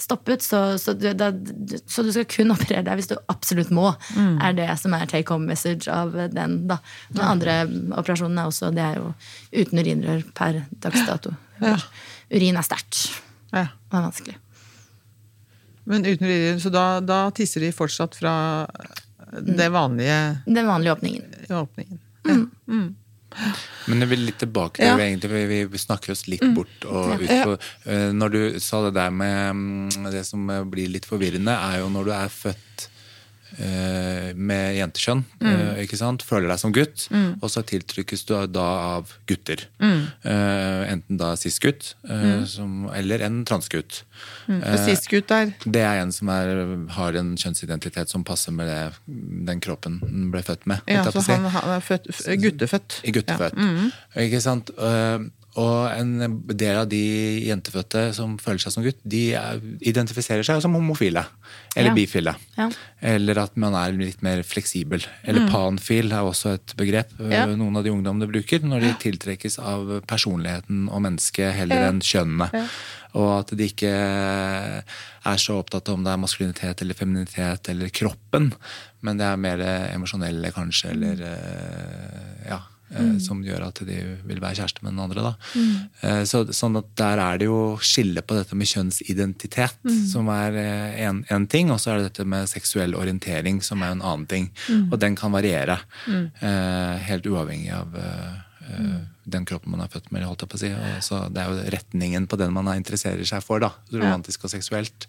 [0.00, 1.30] stoppet, så, så, du, da,
[1.86, 5.32] så du skal kun operere deg hvis du absolutt må, er det som er take
[5.34, 6.62] home message av den.
[6.70, 6.78] da.
[7.12, 7.58] Den andre
[7.98, 9.10] operasjonen er også, det er jo
[9.52, 11.34] uten urinrør per dags dato.
[11.62, 11.76] Ja.
[12.32, 13.04] Urin er sterkt.
[13.52, 13.68] Ja.
[13.68, 14.38] Det er vanskelig.
[15.90, 18.34] Men uten urinrør, så da, da tisser de fortsatt fra
[19.32, 21.22] det vanlige Den vanlige åpningen.
[21.50, 22.00] åpningen.
[23.90, 24.96] Men jeg vil litt tilbake til Ja.
[24.98, 27.56] vi egentlig, vi, vi snakker oss litt bort og ut på
[27.90, 31.88] eh, Når du sa det der med mm, Det som blir litt forvirrende, er jo
[31.92, 32.88] når du er født
[33.58, 35.76] med jentekjønn, Mm.
[35.82, 36.22] ikke sant?
[36.22, 37.08] føler deg som gutt,
[37.42, 38.64] og så tiltrykkes du da
[38.96, 39.66] av gutter.
[39.80, 42.44] Eh, enten da cis-gutt eh,
[42.98, 44.02] eller en transgutt.
[44.48, 48.66] Og sist gutt der Det er en som er, har en kjønnsidentitet som passer med
[48.70, 48.92] det,
[49.46, 50.80] den kroppen den ble født med.
[50.88, 52.42] ja, så han, han er født, guttefødt.
[52.42, 53.00] guttefødt.
[53.04, 53.12] Ja.
[53.12, 53.92] guttefødt.
[54.16, 54.70] Ikke sant?
[54.78, 55.18] Eh,
[55.60, 56.14] Og en
[56.48, 57.00] del av de
[57.44, 61.26] jentefødte som føler seg som gutt, de er, identifiserer seg som homofile.
[61.76, 61.94] Eller Ja.
[61.94, 62.32] bifile.
[62.56, 62.70] Ja.
[63.02, 65.04] Eller at man er litt mer fleksibel.
[65.24, 67.44] Eller panfil er også et begrep eh, Ja.
[67.46, 72.68] noen av de ungdommene bruker, når de tiltrekkes av personligheten og mennesket heller enn kjønnene.
[73.14, 77.92] Og at de ikke er så opptatt av om det er maskulinitet eller feminitet eller
[77.92, 78.52] kroppen,
[79.02, 79.58] men det er mer
[79.92, 82.60] emosjonelle kanskje, eller eh, ja.
[82.94, 83.96] Eh, Som gjør at de
[84.28, 85.22] vil være kjæreste med den andre.
[85.22, 85.34] Da.
[86.02, 89.78] Eh, Så, sånn at Der er det jo skille på dette med kjønnsidentitet,
[90.10, 90.52] som er
[91.00, 94.50] én ting, og så er det dette med seksuell orientering, som er en annen ting.
[94.90, 95.78] Og den kan variere,
[96.08, 98.32] eh, helt uavhengig av eh,
[98.68, 100.22] eh, den kroppen man er født med.
[100.24, 100.70] holdt jeg på å si.
[101.00, 105.06] Så Det er jo retningen på den man interesserer seg for, da, romantisk og seksuelt.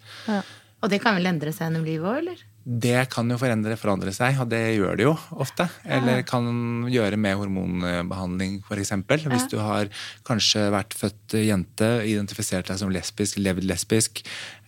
[0.83, 2.37] Og det kan vel endre seg gjennom livet òg, eller?
[2.63, 5.65] Det kan jo forandre, forandre seg, og det gjør det jo ofte.
[5.83, 6.45] Eller kan
[6.87, 8.93] gjøre med hormonbehandling, f.eks.
[9.27, 9.91] Hvis du har
[10.27, 14.23] kanskje vært født jente, identifisert deg som lesbisk, levd lesbisk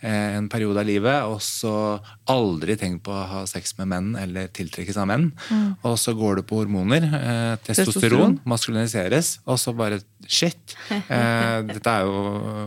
[0.05, 1.97] en periode av livet, og så
[2.29, 5.29] aldri tenkt på å ha sex med menn eller tiltrekkes av menn.
[5.87, 7.05] Og så går du på hormoner.
[7.05, 8.37] Eh, testosteron Testosteron.
[8.45, 10.75] maskuliniseres, og så bare shit.
[10.91, 12.19] Eh, dette er jo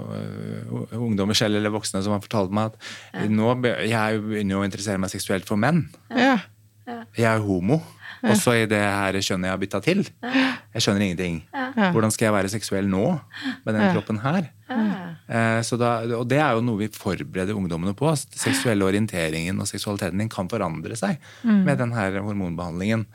[0.08, 3.54] uh, ungdommer selv eller voksne som har fortalt meg at nå
[3.88, 5.86] jeg begynner jo å interessere meg seksuelt for menn.
[6.10, 6.38] Ja.
[6.88, 7.82] Jeg er homo.
[8.24, 10.00] Også i det her kjønnet jeg har bytta til.
[10.74, 11.36] Jeg skjønner ingenting.
[11.94, 13.04] Hvordan skal jeg være seksuell nå
[13.66, 14.48] med den kroppen her?
[15.28, 18.08] Eh, Så da, og det er jo noe vi forbereder ungdommene på.
[18.10, 23.06] at Seksuelle orienteringen og seksualiteten din kan forandre seg med den her hormonbehandlingen.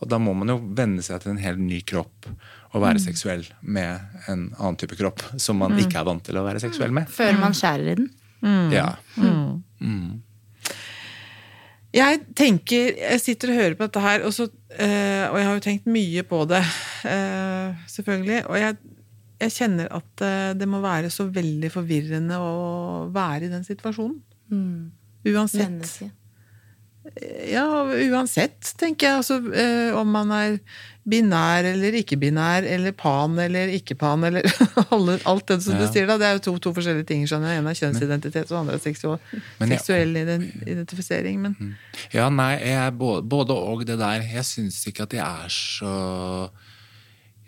[0.00, 2.28] Og da må man jo venne seg til en helt ny kropp
[2.74, 6.44] og være seksuell med en annen type kropp som man ikke er vant til å
[6.44, 7.08] være seksuell med.
[7.08, 8.10] Før man skjærer i den.
[8.70, 8.92] Ja.
[11.94, 14.44] Jeg tenker, jeg sitter og hører på dette her, og, så,
[14.76, 16.60] eh, og jeg har jo tenkt mye på det,
[17.08, 18.42] eh, selvfølgelig.
[18.44, 18.76] Og jeg,
[19.40, 22.52] jeg kjenner at eh, det må være så veldig forvirrende å
[23.14, 24.20] være i den situasjonen.
[25.28, 25.64] Uansett.
[25.64, 26.10] Menneske.
[27.48, 27.64] Ja,
[28.12, 29.22] uansett, tenker jeg.
[29.22, 29.40] Altså,
[29.96, 30.58] om man er
[31.08, 34.44] binær eller ikke-binær, eller pan eller ikke-pan, eller
[35.32, 35.80] alt det som Ja.
[35.86, 36.16] du sier da.
[36.20, 37.62] Det er jo to, to forskjellige ting, skjønner jeg.
[37.62, 39.18] En er kjønnsidentitet, og andre er seksual,
[39.60, 41.40] Men jeg- seksuell ident- identifisering.
[41.42, 41.76] Men
[42.12, 44.20] Ja, nei, jeg både, både og det der.
[44.22, 46.50] Jeg syns ikke at de er så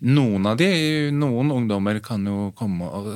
[0.02, 3.08] Noen av de, noen ungdommer kan jo komme og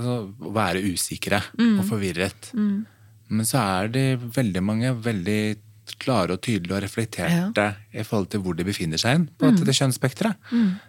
[0.44, 2.50] og være usikre og forvirret.
[2.54, 5.56] Men så er det veldig mange veldig
[6.00, 9.74] klare og tydelige og reflekterte i forhold til hvor de befinner seg hen på dette
[9.76, 10.34] kjønnsspekteret.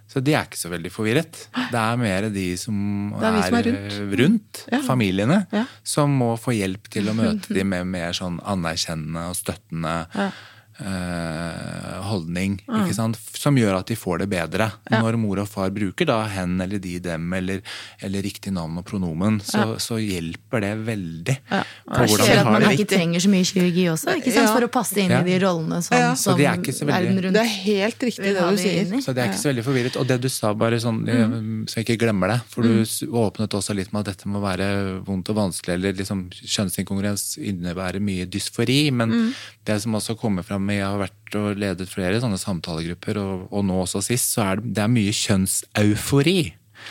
[0.08, 1.48] Så de er ikke så veldig forvirret.
[1.72, 4.80] Det er mer de som Det er som er rundt, rundt, Ja.
[4.88, 5.66] familiene, Ja.
[5.84, 10.32] som må få hjelp til å møte dem med mer sånn anerkjennende og støttende Ja.
[10.80, 12.58] Eh, holdning.
[12.66, 13.20] Ikke sant?
[13.38, 14.68] Som gjør at de får det bedre.
[14.92, 17.62] Når mor og far bruker da hen eller de, dem, eller,
[18.06, 21.62] eller riktig navn og pronomen, så, så hjelper det veldig Ja.
[21.86, 22.74] på Det hvordan skjer de at har man det.
[22.80, 24.48] ikke trenger så mye kirurgi også, ikke sant?
[24.50, 24.54] Ja.
[24.56, 25.22] for å passe inn Ja.
[25.22, 26.14] i de rollene som, Ja.
[26.16, 28.86] Som de er ikke veldig- verden rundt det er helt riktig det du sier.
[29.02, 29.96] Så det er ikke så veldig forvirret.
[30.00, 33.10] Og det du sa, bare sånn, eh, så jeg ikke glemmer det, for du mm.
[33.12, 38.02] åpnet også litt med at dette må være vondt og vanskelig, eller liksom kjønnsinkongruens innebærer
[38.02, 39.34] mye dysfori, men
[39.66, 43.66] det som også kommer fram, jeg har vært og ledet flere sånne samtalegrupper, og, og
[43.68, 46.40] nå også sist, så er det, det er mye kjønnseufori.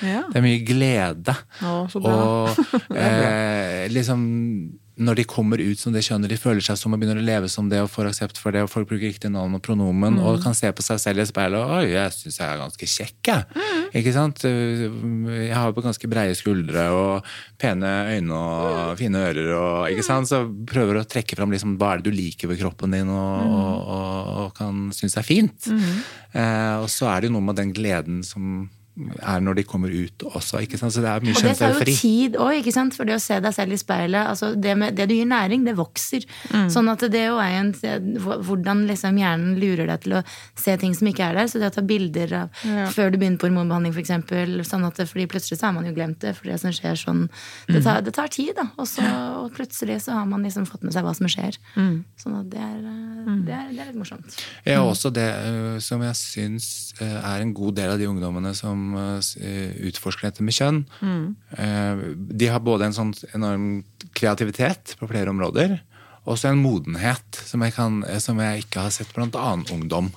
[0.03, 0.25] Ja.
[0.31, 1.37] Det er mye glede.
[1.62, 2.14] Å, så bra.
[2.14, 2.64] Og
[2.99, 4.25] eh, liksom
[4.95, 7.49] når de kommer ut som det kjønnet de føler seg som og begynner å leve
[7.51, 10.38] som det og får aksept for det, og folk bruker riktig navn og pronomen og
[10.45, 13.30] kan se på seg selv i speilet og oi, jeg syns jeg er ganske kjekk,
[13.30, 13.64] jeg.
[13.99, 14.45] Ikke sant?
[14.47, 20.30] Jeg har jo ganske breie skuldre og pene øyne og fine ører og ikke sant?
[20.30, 23.51] Så prøver å trekke fram liksom, hva er det du liker ved kroppen din og,
[23.51, 25.70] og, og, og kan synes er fint.
[26.34, 29.90] Eh, og så er det jo noe med den gleden som er når de kommer
[29.90, 30.61] ut også.
[30.62, 30.95] ikke sant?
[30.95, 32.95] Så det er mye Og det tar jo tid òg, ikke sant?
[32.95, 35.64] For det å se deg selv i speilet altså det, med, det du gir næring,
[35.66, 36.26] det vokser.
[36.70, 40.22] Sånn at det jo er en Hvordan liksom hjernen lurer deg til å
[40.61, 41.51] se ting som ikke er der.
[41.51, 42.62] Så det å ta bilder av
[42.95, 44.68] før du begynner på hormonbehandling, f.eks.
[44.70, 46.36] Sånn at det, fordi plutselig så har man jo glemt det.
[46.38, 47.26] For det som skjer sånn
[47.66, 48.68] Det tar, det tar tid, da.
[48.78, 49.03] Og, så,
[49.40, 51.59] og plutselig så har man liksom fått med seg hva som skjer.
[51.74, 54.38] Sånn at det er, eh, det er, det er litt morsomt.
[54.68, 56.68] Ja, også det øh, som jeg syns
[57.01, 60.85] øh, er en god del av de ungdommene som øh, øh, utforsker dette med kjønn.
[61.01, 61.26] Mm.
[62.41, 63.68] De har både en sånn enorm
[64.14, 65.78] kreativitet på flere områder,
[66.24, 69.66] og så en modenhet som jeg, kan, eh, som jeg ikke har sett blant annen
[69.74, 70.09] ungdom.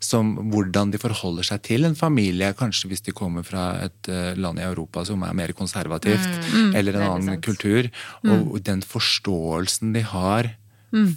[0.00, 4.32] Som hvordan de forholder seg til en familie, kanskje hvis de kommer fra et øh,
[4.40, 6.30] land i Europa som er mer konservativt,
[6.78, 7.44] eller en annen sant.
[7.44, 7.90] kultur,
[8.24, 10.54] og den forståelsen de har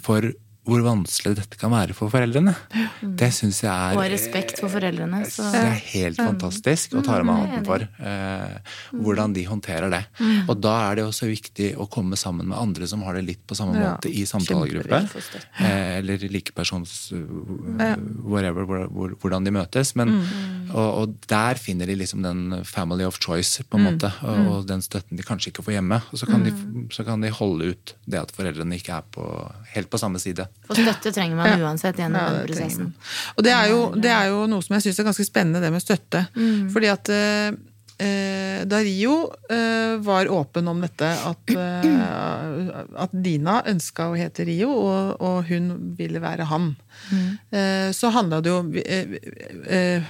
[0.04, 0.28] for
[0.64, 2.54] hvor vanskelig dette kan være for foreldrene.
[3.20, 5.20] Det syns jeg er Og respekt for foreldrene.
[5.28, 5.44] Så.
[5.52, 8.72] det er helt fantastisk, og tar av meg Mm, hatten for eh,
[9.04, 10.02] hvordan de håndterer det.
[10.48, 13.42] Og da er det også viktig å komme sammen med andre som har det litt
[13.46, 15.02] på samme Ja, måte i samtalegruppe.
[15.60, 17.12] Eh, eller likepersons
[18.24, 19.94] whatever, hvor, hvor, hvordan de møtes.
[19.96, 20.70] Men, Mm.
[20.74, 23.92] og, og der finner de liksom den family of choice, på en Mm.
[23.98, 24.10] måte.
[24.24, 26.00] Og, og den støtten de kanskje ikke får hjemme.
[26.12, 26.52] Og så kan, de,
[26.94, 30.46] så kan de holde ut det at foreldrene ikke er på, helt på samme side.
[30.64, 32.92] For støtte trenger man uansett gjennom Ja, den prosessen.
[33.36, 35.68] Og det er, jo, det er jo noe som jeg syns er ganske spennende, det
[35.74, 36.22] med støtte.
[36.72, 37.50] Fordi at eh,
[38.00, 39.18] eh, da Rio
[39.52, 42.72] eh, var åpen om dette, at, eh,
[43.04, 46.70] at Dina ønska å hete Rio, og, og hun ville være han,
[47.52, 50.08] eh, så handla det jo eh,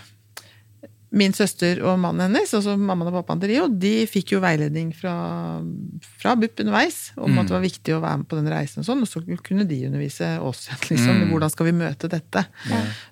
[1.14, 4.90] Min søster og mannen hennes, altså mammaen og pappaen til Rio, de fikk jo veiledning
[4.96, 5.14] fra,
[6.20, 8.88] fra BUP underveis om at det var viktig å være med på den reisen, og
[8.88, 11.28] sånn, og så kunne de undervise oss liksom, mm.
[11.30, 12.46] hvordan skal vi møte dette.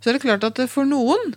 [0.01, 1.37] Så er det klart at for noen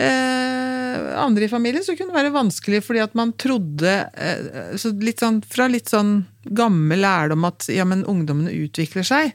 [0.00, 4.92] eh, andre i familien så kunne det være vanskelig fordi at man trodde eh, så
[4.98, 6.20] litt sånn, Fra litt sånn
[6.56, 9.34] gammel lærdom at ja, men ungdommene utvikler seg.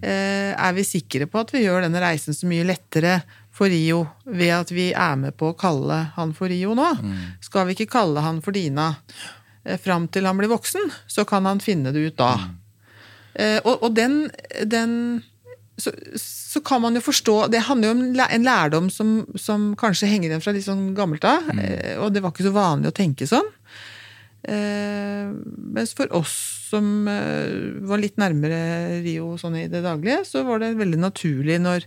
[0.00, 3.20] Eh, er vi sikre på at vi gjør denne reisen så mye lettere
[3.56, 6.90] for Rio ved at vi er med på å kalle han for Rio nå?
[7.40, 8.90] Skal vi ikke kalle han for Dina
[9.64, 10.90] eh, fram til han blir voksen?
[11.08, 12.34] Så kan han finne det ut da.
[13.34, 14.26] Eh, og, og den,
[14.68, 14.92] den
[15.80, 20.08] så, så kan man jo forstå Det handler jo om en lærdom som, som kanskje
[20.08, 21.50] henger igjen fra litt sånn gammelt av.
[21.56, 23.48] eh, Og det var ikke så vanlig å tenke sånn.
[24.46, 25.26] Eh,
[25.74, 26.34] mens for oss
[26.70, 31.56] som eh, var litt nærmere Rio sånn i det daglige, så var det veldig naturlig
[31.64, 31.86] når,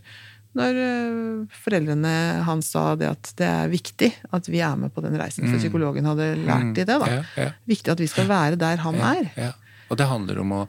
[0.58, 2.14] når eh, foreldrene
[2.47, 5.45] hans sa det at det er viktig at vi er med på den reisen.
[5.50, 7.00] For psykologen hadde lært de det.
[7.00, 7.10] da.
[7.10, 7.50] Ja, ja.
[7.70, 9.28] Viktig at vi skal være der han er.
[9.38, 9.52] Ja.
[9.89, 10.60] Og det handler om å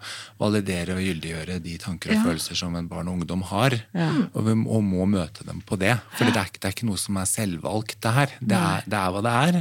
[0.41, 3.76] validere og gyldiggjøre de tanker og følelser som en barn og ungdom har.
[4.33, 5.93] Og vi må, og må møte dem på det.
[6.16, 8.33] For det, det er ikke noe som er selvvalgt, det her.
[8.41, 9.61] Det er, det er hva det er.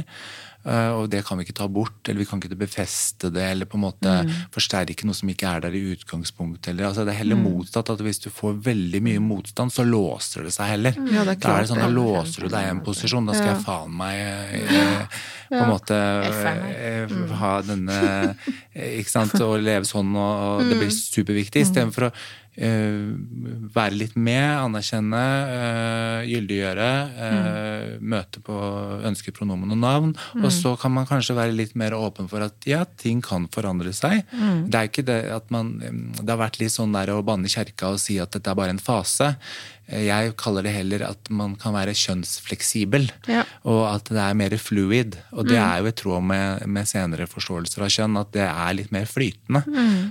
[0.60, 3.64] Uh, og det kan vi ikke ta bort, eller vi kan ikke befeste det, eller
[3.64, 4.32] på en måte Mm.
[4.52, 6.68] forsterke noe som ikke er der i utgangspunktet.
[6.74, 7.46] Eller, altså det er heller Mm.
[7.48, 10.92] motsatt at hvis du får veldig mye motstand, så låser det seg heller.
[11.12, 13.26] Ja, det er da er det sånn, da låser du deg i en posisjon.
[13.26, 15.06] Da skal jeg faen meg eh,
[15.48, 18.34] på en måte eh, ha denne
[18.74, 21.64] eh, Ikke sant, og leve sånn, og, og det blir superviktig.
[21.66, 22.20] Istedenfor å eh,
[22.60, 25.22] være litt med, anerkjenne,
[25.56, 28.04] eh, gyldiggjøre, mm.
[28.12, 28.56] møte på
[29.08, 30.12] ønsket pronomen og navn.
[30.42, 33.94] Og så kan man kanskje være litt mer åpen for at ja, ting kan forandre
[33.96, 34.22] seg.
[34.68, 37.52] Det er ikke det at man Det har vært litt sånn der å banne i
[37.52, 39.34] kjerka og si at dette er bare en fase.
[39.90, 43.42] Eh, Jeg kaller det heller at man kan være kjønnsfleksibel, Ja.
[43.64, 45.16] og at det er mer fluid.
[45.32, 48.74] Og det er jo i tråd med, med senere forståelser av kjønn, at det er
[48.74, 49.64] litt mer flytende.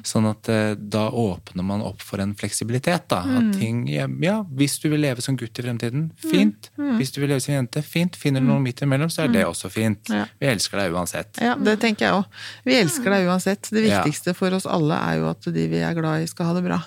[0.03, 3.07] Sånn at eh, da åpner man opp for en fleksibilitet.
[3.09, 4.07] da, at ting, ja,
[4.53, 6.69] Hvis du vil leve som gutt i fremtiden, fint.
[6.77, 8.15] Hvis du vil leve som jente, fint.
[8.15, 10.09] Finner du noe midt imellom, så er det også fint.
[10.09, 10.25] Ja.
[10.39, 11.39] Vi elsker deg uansett.
[11.41, 12.25] Ja, det tenker jeg òg.
[12.65, 13.69] Vi elsker deg uansett.
[13.71, 16.53] Det viktigste for oss alle er jo at de vi er glad i, skal ha
[16.53, 16.81] det bra.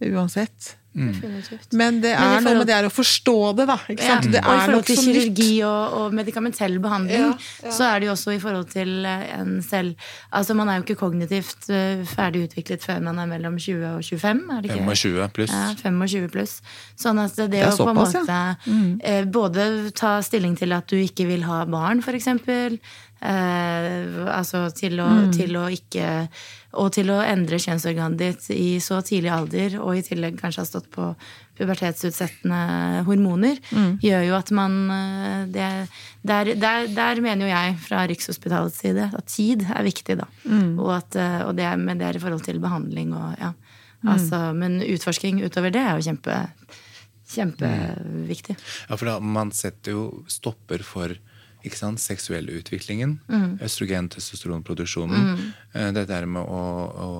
[0.00, 0.76] Uansett.
[0.92, 1.72] Definitivt.
[1.72, 3.76] Men det Men er noe med det er å forstå det, da.
[3.88, 4.16] Ikke Ja.
[4.16, 4.32] sant?
[4.32, 7.70] Det og i forhold til kirurgi og, og medikamentell behandling, Ja, ja.
[7.70, 9.94] så er det jo også i forhold til eh, en selv
[10.32, 14.02] Altså, man er jo ikke kognitivt eh, ferdig utviklet før man er mellom 20 og
[14.02, 14.84] 25, er det ikke?
[14.84, 15.50] 25 pluss.
[15.54, 16.56] Ja, 25 pluss.
[16.98, 18.54] Sånn at det, er å på en måte ja.
[18.66, 19.00] Mm.
[19.04, 22.80] eh, både ta stilling til at du ikke vil ha barn, for eksempel,
[23.20, 25.32] Eh, altså til å, Mm.
[25.36, 26.28] til å ikke
[26.78, 30.68] Og til å endre kjønnsorganet ditt i så tidlig alder, og i tillegg kanskje ha
[30.68, 31.08] stått på
[31.58, 33.98] pubertetsutsettende hormoner, Mm.
[34.00, 35.88] gjør jo at man eh, det,
[36.22, 40.28] der, der, der mener jo jeg fra Rikshospitalets side at tid er viktig, da.
[40.44, 40.78] Mm.
[40.78, 43.52] Og, at, eh, og det, men det er i forhold til behandling og ja.
[44.00, 44.08] Mm.
[44.14, 46.38] Altså, men utforsking utover det er jo kjempe
[47.30, 48.56] kjempeviktig.
[48.88, 51.12] Ja, for da, man setter jo stopper for
[51.64, 53.20] seksuelle utviklingen.
[53.28, 53.58] Mm.
[53.62, 55.38] Østrogen, testosteronproduksjonen.
[55.74, 55.94] Mm.
[55.94, 57.10] Det der med å, å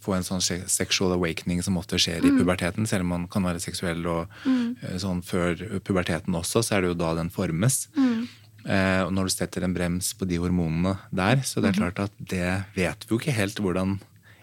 [0.00, 2.28] få en sånn sexual awakening som ofte skjer Mm.
[2.28, 2.86] i puberteten.
[2.88, 6.88] Selv om man kan være seksuell og eh, sånn før puberteten også, så er det
[6.88, 7.88] jo da den formes.
[7.96, 8.28] Mm.
[8.64, 11.86] Eh, og når du setter en brems på de hormonene der, så det Mm-hmm.
[11.86, 14.00] er klart at det vet vi jo ikke helt hvordan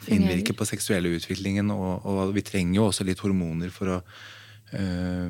[0.07, 1.69] innvirker på seksuelle utviklingen.
[1.71, 4.01] Og, og vi trenger jo også litt hormoner for å
[4.73, 5.29] eh,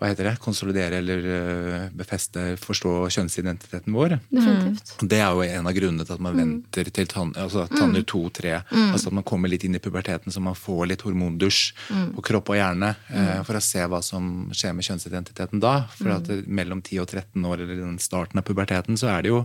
[0.00, 4.14] hva heter det, konsolidere eller eh, befeste, forstå kjønnsidentiteten vår.
[4.32, 4.94] Definitivt.
[5.04, 8.62] Det er jo en av grunnene til at man venter til tann, altså tanner to-tre.
[8.72, 11.60] Altså at man kommer litt inn i puberteten, så man får litt hormondusj
[12.16, 12.94] på kropp og hjerne.
[13.12, 15.74] eh, For å se hva som skjer med kjønnsidentiteten da.
[16.00, 19.34] For at mellom 10 og 13 år, eller den starten av puberteten, så er det
[19.34, 19.44] jo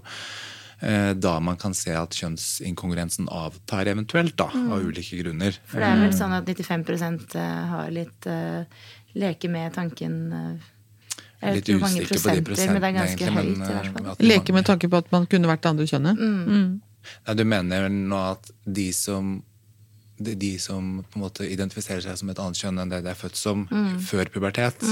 [0.80, 5.56] eh, da man kan se at kjønnsinkongruensen avtar eventuelt, da, av ulike grunner.
[5.68, 7.36] For det er vel sånn at 95%
[7.72, 8.64] har litt eh,
[9.16, 10.72] leke med tanken eh,
[11.41, 14.07] Jeg vet ikke hvor mange prosenter, men det er ganske egentlig, høyt i hvert fall.
[14.20, 16.18] eh, Leke med tanke på at man kunne vært det andre kjønnet.
[16.20, 16.82] Mm.
[17.28, 19.36] Nei, du mener nå at de som
[20.18, 23.09] de, de som på en måte identifiserer seg som et annet kjønn enn det de
[23.11, 23.99] er født som Mm.
[23.99, 24.84] før pubertet,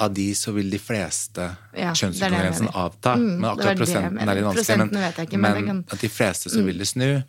[0.00, 1.44] av de så vil de fleste
[1.76, 3.16] Ja, kjønnsinkongruensen avta.
[3.18, 5.32] Mm, men akkurat prosenten er litt vanskelig.
[5.38, 5.84] Men men Mm.
[5.92, 7.22] at de fleste så vil det snu.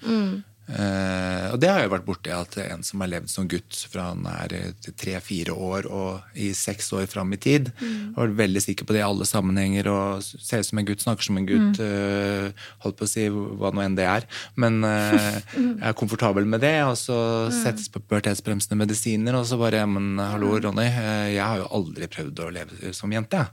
[0.70, 4.10] Eh, og det har jeg vært borti at en som har levd som gutt fra
[4.12, 8.14] han er tre-fire år og i seks år fram i tid, Mm.
[8.18, 11.02] og er veldig sikker på det i alle sammenhenger og ser ut som en gutt,
[11.02, 12.52] snakker som en gutt, eh,
[12.84, 15.40] holdt på å si hva nå enn det er, men uh,
[15.82, 20.60] er komfortabel med det, og så settes på pubertetsbremsende medisiner, og så bare Men hallo,
[20.60, 23.48] Ronny, eh, jeg har jo aldri prøvd å leve som jente, jeg.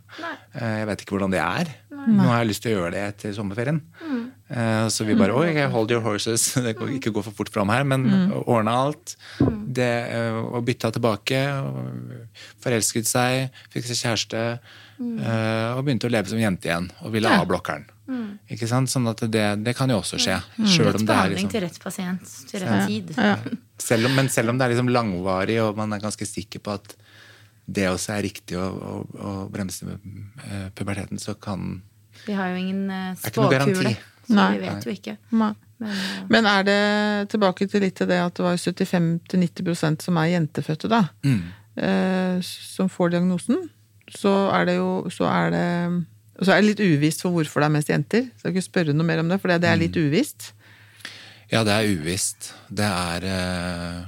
[0.55, 1.71] Eh, Jeg vet ikke hvordan det er.
[2.07, 3.81] Nå har jeg lyst til å gjøre det etter sommerferien.
[4.03, 6.53] Eh, Så vi bare Oi, hold your horses.
[6.67, 8.07] Det går ikke gå for fort fram her, men
[8.45, 9.17] ordna alt.
[9.41, 11.41] Det, eh, og bytta tilbake.
[12.63, 14.47] Forelsket seg, fikk seg kjæreste.
[15.01, 15.19] Mm.
[15.77, 16.87] Og begynte å leve som jente igjen.
[17.03, 17.89] Og ville ha blokkeren.
[18.53, 18.91] Ikke sant?
[18.91, 20.39] Sånn at det, det kan jo også skje.
[20.63, 23.11] Selv Rett om det er liksom til rett pasient til rett tid.
[23.89, 26.77] selv om, men selv om det er liksom langvarig, og man er ganske sikker på
[26.79, 26.95] at
[27.67, 31.81] det også er riktig å, å, å bremse eh, puberteten, så kan
[32.23, 34.51] Vi har jo ingen eh, spåkule, så Nei.
[34.57, 35.17] vi vet jo ikke.
[35.37, 35.53] Nei.
[35.79, 36.83] Men, eh, Men er det
[37.35, 41.41] tilbake til litt til det at det var 75-90% som er jentefødte, da, mm.
[41.77, 43.69] eh, som får diagnosen,
[44.09, 45.67] så er det jo så er det,
[46.41, 48.29] så er det litt uvisst for hvorfor det er mest jenter.
[48.39, 50.53] Skal ikke spørre noe mer om det, for det er litt uvisst.
[51.53, 52.53] Ja, det er uvisst.
[52.71, 54.05] Det er eh,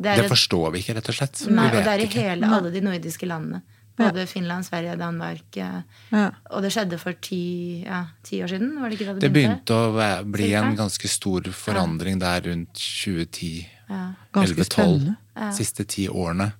[0.00, 1.42] det er Det forstår vi ikke, rett og slett.
[1.52, 3.60] Nei, vi og det er i hele, alle de nordiske landene.
[4.00, 5.56] Både Finland, Sverige, Danmark.
[5.56, 6.30] eh, Ja.
[6.50, 8.72] Og det skjedde for ti, ja, ti år siden?
[8.80, 9.64] Var det ikke da det Det begynte?
[9.64, 13.66] begynte å bli en ganske stor forandring der rundt 2010.
[13.90, 14.12] Ja.
[14.32, 14.64] Ganske 11-12.
[14.70, 15.16] spennende.
[15.56, 16.52] Siste ti årene.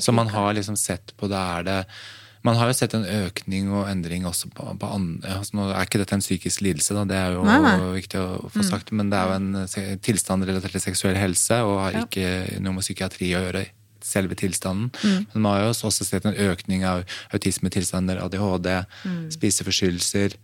[0.00, 1.84] Så man har liksom sett på det er det
[2.46, 5.82] man har jo sett en økning og endring også på, på andre altså Nå er
[5.84, 7.72] ikke dette en psykisk lidelse, da, det er jo Nei, nei.
[7.98, 11.80] viktig å få sagt, men det er jo en tilstand relatert til seksuell helse og
[11.82, 13.64] har ikke noe med psykiatri å gjøre.
[14.04, 14.90] Selve tilstanden.
[15.02, 18.68] Men man har jo også sett en økning av autismetilstander, ADHD,
[19.34, 20.34] spiseforstyrrelser.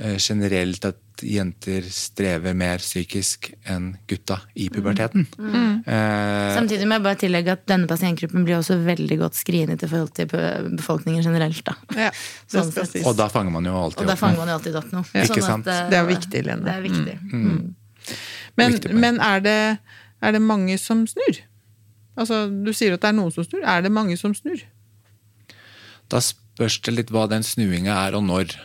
[0.00, 5.26] eh, generelt at jenter strever mer psykisk enn gutta i puberteten.
[5.86, 9.90] Eh, Samtidig må jeg bare tillegge at denne pasientgruppen blir også veldig godt skrinet i
[9.90, 11.62] forhold til befolkningen generelt.
[11.68, 11.76] da.
[11.96, 12.10] Ja,
[12.52, 12.96] Sånn sett.
[13.06, 14.56] og da fanger man jo alltid opp fanger noe.
[14.56, 14.90] alltid opp.
[15.14, 15.66] Ikke sant?
[15.68, 16.64] eh, Det er viktig, Lene.
[16.64, 17.16] Det er viktig.
[17.32, 17.74] Mm.
[18.58, 19.58] Men, Viktig men er, det,
[20.22, 21.38] er det mange som snur?
[22.18, 23.62] Altså, Du sier at det er noen som snur.
[23.64, 24.60] Er det mange som snur?
[26.12, 28.56] Da spørs det litt hva den snuinga er, og når.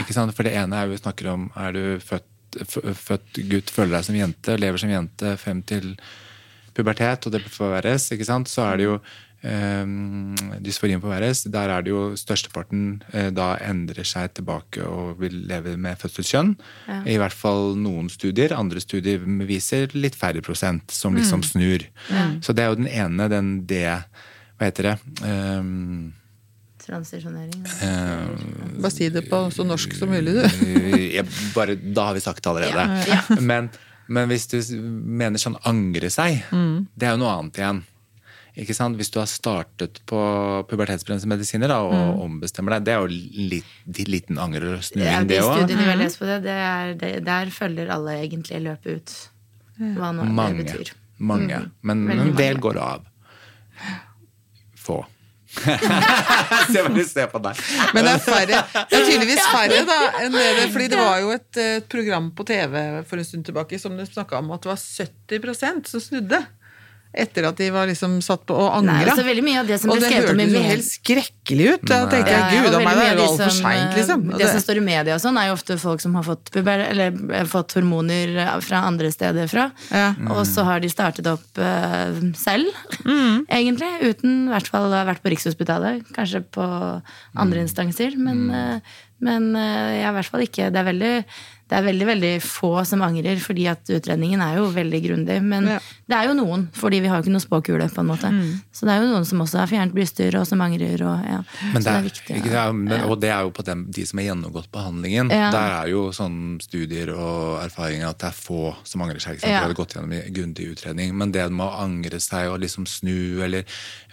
[0.00, 0.34] Ikke sant?
[0.36, 2.62] For det ene er jo vi snakker om er du født,
[2.96, 5.96] født gutt, føler deg som jente, lever som jente frem til
[6.76, 8.50] pubertet, og det forverres, ikke sant?
[8.52, 8.96] så er det jo
[9.46, 10.34] um,
[10.64, 11.44] dysforien forverres.
[11.52, 12.82] Der er det jo størsteparten
[13.12, 16.52] eh, da endrer seg tilbake og vil leve med fødselskjønn.
[17.06, 18.52] I hvert fall noen studier.
[18.58, 21.86] Andre studier viser litt færre prosent som liksom snur.
[22.42, 23.86] Så det er jo den ene, den det
[24.56, 24.94] Hva heter det?
[25.22, 26.12] Um,
[26.86, 27.64] Transisjonering.
[27.82, 31.18] eh, Bare si det på så norsk som mulig, du.
[31.56, 33.40] bare, da har vi sagt det allerede.
[33.42, 33.68] Men,
[34.06, 36.44] men hvis du mener sånn angre seg,
[36.94, 37.82] det er jo noe annet igjen.
[38.56, 38.96] Ikke sant?
[38.96, 40.18] Hvis du har startet på
[40.70, 43.08] pubertetsbremsende medisiner da, og ombestemmer deg, det er jo
[43.52, 43.74] litt,
[44.08, 45.58] liten anger og Ja, snuing, de det òg.
[45.58, 49.16] studiene vi har lest på det, det er, det, der følger alle egentlig løpet ut.
[49.98, 50.94] Hva nå det betyr.
[51.18, 51.60] Mange.
[51.84, 52.64] Men Veldig en del mange.
[52.64, 53.04] går av.
[54.86, 55.02] Få.
[56.72, 57.60] Se du ser på deg.
[57.96, 58.58] Men det er færre.
[58.90, 62.44] Det er tydeligvis færre da, enn det, fordi det var jo et, et program på
[62.48, 62.76] TV
[63.08, 66.42] for en stund tilbake som snakka om at det var 70% som snudde.
[67.16, 69.14] Etter at de var liksom satt på og Nei, angra.
[69.14, 71.86] altså veldig mye av det som og det hørtes jo helt skrekkelig ut.
[71.88, 74.24] Da tenkte jeg Ja, ja, gud a meg, det er jo altfor seint, liksom.
[74.32, 76.50] eh, Det som står i media og sånn, er jo ofte folk som har fått,
[76.52, 79.70] puber, eller, eh, fått hormoner eh, fra andre steder fra.
[79.90, 80.10] Ja.
[80.36, 82.68] Og så har de startet opp uh, selv,
[83.06, 83.46] Mm.
[83.58, 83.88] egentlig.
[84.02, 86.04] Uten i hvert fall å ha vært på Rikshospitalet.
[86.16, 86.64] Kanskje på
[87.36, 88.16] andre instanser.
[88.20, 90.68] Men, uh, men eh, ja, i hvert fall ikke.
[90.74, 91.14] Det er veldig
[91.66, 95.38] det er veldig veldig få som angrer, fordi at utredningen er jo veldig grundig.
[95.42, 95.78] Men Ja.
[96.08, 98.30] det er jo noen, fordi vi har jo ikke noe spåkule, på en måte.
[98.30, 98.60] Mm.
[98.70, 101.02] Så det er jo noen som også har fjernet bryster, og som angrer.
[101.02, 101.40] Og, ja.
[101.72, 102.36] Men så det er, viktig.
[102.38, 105.30] ikke, det er, men, og det er jo på dem, de som har gjennomgått behandlingen.
[105.34, 105.50] Ja.
[105.50, 109.34] Der er jo sånn studier og erfaringer at det er få som angrer seg.
[109.40, 109.50] Ikke sant?
[109.52, 109.64] Ja.
[109.64, 111.16] De hadde gått gjennom en grundig utredning.
[111.18, 113.64] Men det med å angre seg og liksom snu eller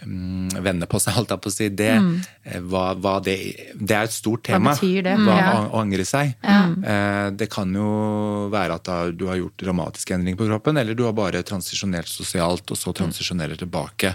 [0.02, 2.12] mm, vende på seg, holdt jeg på å si, det, mm.
[2.66, 3.38] hva, hva det,
[3.78, 4.74] det er et stort tema.
[4.74, 5.16] Hva betyr det?
[5.22, 5.48] Hva, Ja.
[5.62, 6.34] å, å angre seg.
[6.42, 11.04] Eh, det kan jo være at du har gjort dramatiske endringer på kroppen, eller du
[11.06, 14.14] har bare transisjonert sosialt, og så transisjonerer tilbake.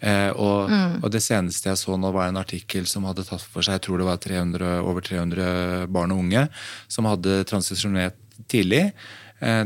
[0.00, 3.64] Eh, og, og det seneste jeg så nå, var en artikkel som hadde tatt for
[3.64, 6.46] seg jeg tror det var 300, over 300 barn og unge
[6.90, 8.18] som hadde transisjonert
[8.50, 8.88] tidlig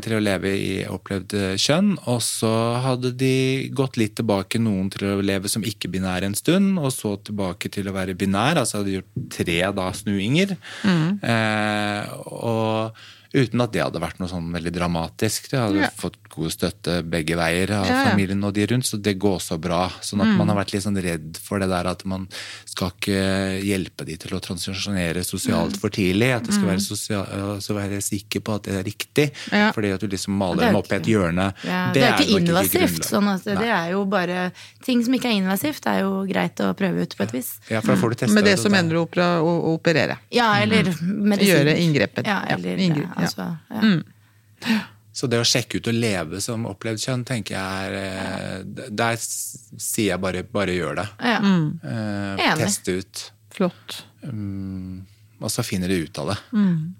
[0.00, 1.90] til å leve i opplevd eh, kjønn.
[2.08, 2.50] Og så
[2.84, 7.16] hadde de gått litt tilbake, noen til å leve som ikke-binær en stund, og så
[7.26, 8.56] tilbake til å være binær.
[8.62, 10.56] Altså hadde de gjort tre da snuinger.
[10.86, 12.96] Eh, og
[13.36, 15.50] uten at det hadde vært noe sånn veldig dramatisk.
[15.52, 15.90] De hadde Ja.
[15.96, 18.10] fått god støtte begge veier av Ja, ja.
[18.10, 19.86] familien og de rundt, så det går så bra.
[20.04, 22.26] Sånn at man har vært litt sånn redd for det der at man
[22.68, 23.20] skal ikke
[23.64, 26.30] hjelpe de til å transisjonere sosialt for tidlig.
[26.36, 29.28] At det skal være, sosial, være sikker på at det er riktig.
[29.52, 29.70] Ja.
[29.76, 31.50] Fordi at du liksom maler er dem opp i et hjørne.
[31.66, 33.00] Ja, det, er ikke invasivt.
[33.00, 33.70] Ikke sånn at det Nei.
[33.76, 34.50] er jo bare
[34.86, 37.54] Ting som ikke er invasivt, er jo greit å prøve ut på et vis.
[37.72, 38.78] Ja, for da får du testa Med det som da.
[38.78, 40.18] mener å, opera, å, å operere.
[40.34, 41.48] Ja, eller medisin.
[41.50, 42.28] Gjøre inngrepet.
[42.28, 43.08] Ja, eller ja, ja.
[43.16, 44.76] altså, ja.
[45.16, 48.58] Så det å sjekke ut og leve som opplevd kjønn, tenker jeg er eh,
[48.92, 51.06] Der sier jeg bare, bare gjør det.
[51.24, 51.38] Ja.
[51.40, 52.60] Eh, Enig.
[52.60, 53.22] teste ut.
[53.56, 54.04] Flott.
[54.20, 55.06] Um,
[55.40, 56.38] og så finner de ut av det.
[56.52, 56.94] Mm.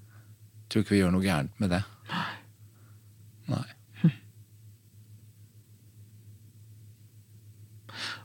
[0.65, 1.83] Tror ikke vi gjør noe gærent med det.
[3.53, 3.67] Nei.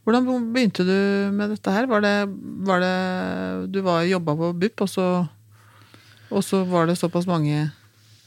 [0.06, 0.24] Hvordan
[0.56, 0.96] begynte du
[1.36, 1.84] med dette her?
[1.92, 2.16] Var det,
[2.64, 2.96] var det
[3.76, 5.06] Du var jobba på BUP, og så,
[6.32, 7.68] og så var det såpass mange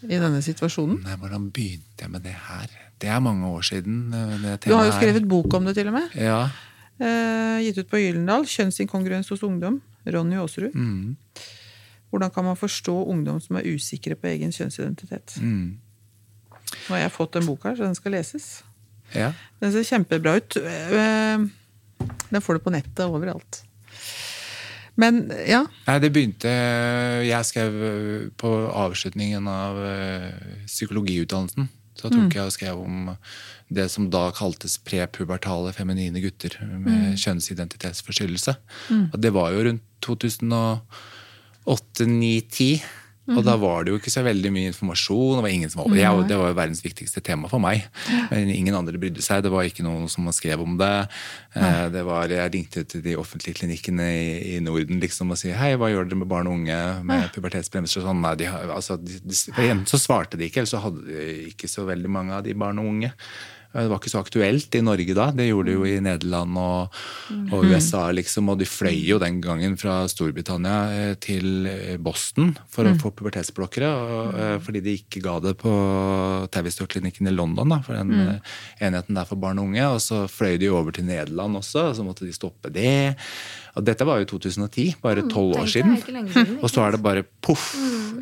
[0.03, 1.01] i denne situasjonen?
[1.03, 2.67] Nei, hvordan begynte jeg med det her?
[2.99, 4.13] Det er mange år siden.
[4.13, 6.09] eh, det Du har jo skrevet bok om det, til og med.
[6.15, 6.49] Ja.
[6.99, 8.45] Eh, gitt ut på Gyllendal.
[8.45, 9.81] 'Kjønnsinkongruens hos ungdom'.
[10.07, 10.73] Ronny Aasrud.
[10.75, 11.15] Mm,
[12.11, 15.35] Hvordan kan man forstå ungdom som er usikre på egen kjønnsidentitet?
[15.41, 15.77] mm,
[16.89, 18.63] Nå har jeg fått den boka her, så den skal leses.
[19.13, 19.33] ja.
[19.61, 20.57] Den ser kjempebra ut.
[20.57, 21.37] Eh,
[22.31, 23.63] Den får du på nettet overalt.
[24.99, 25.65] Men ja.
[25.87, 26.51] Nei, det begynte
[27.27, 30.31] Jeg skrev eh, på avslutningen av eh,
[30.69, 31.67] psykologiutdannelsen.
[31.95, 33.15] Så tok jeg og skrev om
[33.71, 38.55] det som da kaltes prepubertale feminine gutter med kjønnsidentitetsforstyrrelse.
[38.91, 39.05] Mm.
[39.15, 42.03] det var jo rundt 2008,
[43.25, 43.37] 9, 10.
[43.39, 45.39] Og da var det jo ikke så veldig mye informasjon.
[45.39, 47.87] Det var ingen som var, jeg, det var jo verdens viktigste tema for meg.
[48.29, 49.41] Men ingen andre brydde seg.
[49.45, 50.91] Det var ikke noen som skrev om det.
[51.57, 55.49] Eh, det var, jeg ringte til de offentlige klinikkene i, i Norden liksom, og si,
[55.57, 58.21] hei, hva gjør dere med barn og unge med pubertetsbremser og sånn.
[58.25, 59.41] Nei, de, altså, de, de,
[59.89, 62.83] så svarte de ikke, eller så hadde de ikke så veldig mange av de barn
[62.83, 63.13] og unge.
[63.75, 65.27] Det var ikke så aktuelt i Norge da.
[65.35, 66.99] Det gjorde de jo i Nederland og,
[67.51, 68.53] og USA, liksom.
[68.53, 73.11] Og de fløy jo den gangen fra Storbritannia eh, til eh, Boston for å få
[73.17, 73.89] pubertetsblokkere.
[73.91, 75.73] Og, eh, fordi de ikke ga det på
[76.55, 78.39] Tavistock-klinikken i London, da, for den
[78.79, 79.91] enheten der for barn og unge.
[79.91, 83.15] Og så fløy de over til Nederland også, og så måtte de stoppe det.
[83.75, 85.97] Og dette var jo 2010, bare tolv år siden.
[85.99, 87.73] siden, Og så er det bare poff,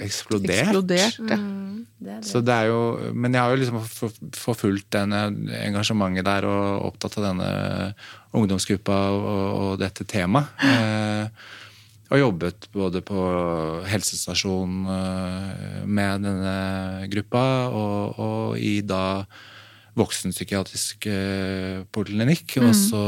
[0.01, 0.71] eksplodert.
[0.71, 1.19] Eksplodert.
[1.29, 1.37] Ja.
[1.37, 2.25] Mm, det det.
[2.27, 3.81] Så det er jo, men jeg har jo liksom
[4.35, 5.25] forfulgt denne
[5.63, 7.49] engasjementet der og opptatt av denne
[8.33, 9.27] ungdomsgruppa og,
[9.63, 10.49] og dette temaet.
[10.65, 11.51] Eh,
[12.13, 13.21] og jobbet både på
[13.89, 16.57] helsestasjon eh, med denne
[17.13, 19.23] gruppa og, og i da
[19.99, 21.07] voksenpsykiatrisk
[21.93, 22.55] poliklinikk.
[22.57, 22.69] Mm.
[22.69, 23.03] Og så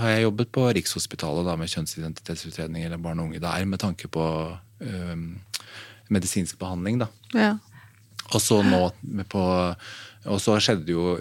[0.00, 4.08] har jeg jobbet på Rikshospitalet da, med kjønnsidentitetsutredning eller barn og unge der, med tanke
[4.12, 4.24] på
[4.80, 5.26] um,
[6.08, 7.02] medisinsk behandling.
[7.04, 7.10] da.
[7.36, 7.54] Ja.
[8.32, 8.82] Og så nå
[9.32, 9.44] på
[10.26, 11.16] Og så skjedde det jo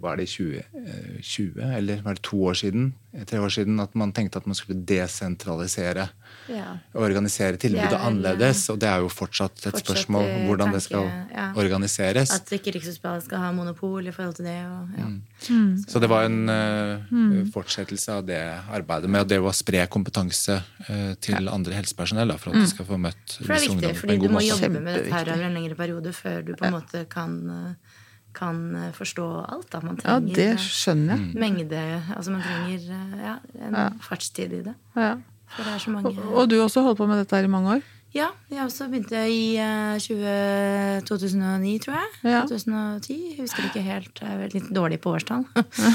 [0.00, 2.92] Var det i 2020, eller var det to år siden?
[3.26, 6.08] Tre år siden at man tenkte at man skulle desentralisere.
[6.50, 6.76] Ja.
[6.94, 8.68] Organisere tilbudet ja, er annerledes.
[8.70, 11.46] Og det er jo fortsatt et fortsatt, spørsmål hvordan hvordan det skal ja.
[11.58, 12.32] organiseres.
[12.34, 14.56] At ikke Rikshospitalet skal ha monopol i forhold til det.
[14.66, 15.08] Og, ja.
[15.50, 15.84] Mm.
[15.88, 18.40] Så det var en uh, fortsettelse av det
[18.70, 22.70] arbeidet med og det å spre kompetanse uh, til andre helsepersonell da, for at de
[22.70, 24.50] skal få møtt For det er viktig, fordi du må måte.
[24.52, 27.89] jobbe med dette her over en lengre periode før du på en måte kan, eh,
[28.36, 29.68] kan eh, forstå alt.
[29.72, 29.80] Da.
[29.84, 31.32] Man Ja, det eh, skjønner Mm.
[31.32, 31.40] jeg.
[31.40, 31.80] mengde
[32.16, 34.74] Altså man trenger eh, ja, en fartstid i det.
[34.96, 35.14] Ja.
[35.50, 37.76] For det er så mange Og du også holdt på med dette her i mange
[37.76, 37.82] år?
[38.14, 42.08] Ja, jeg også begynte i eh, 20, 2009, tror jeg.
[42.32, 42.40] Ja.
[42.46, 43.18] 2010.
[43.36, 44.20] Jeg husker ikke helt.
[44.22, 45.44] Jeg er litt dårlig på årstall.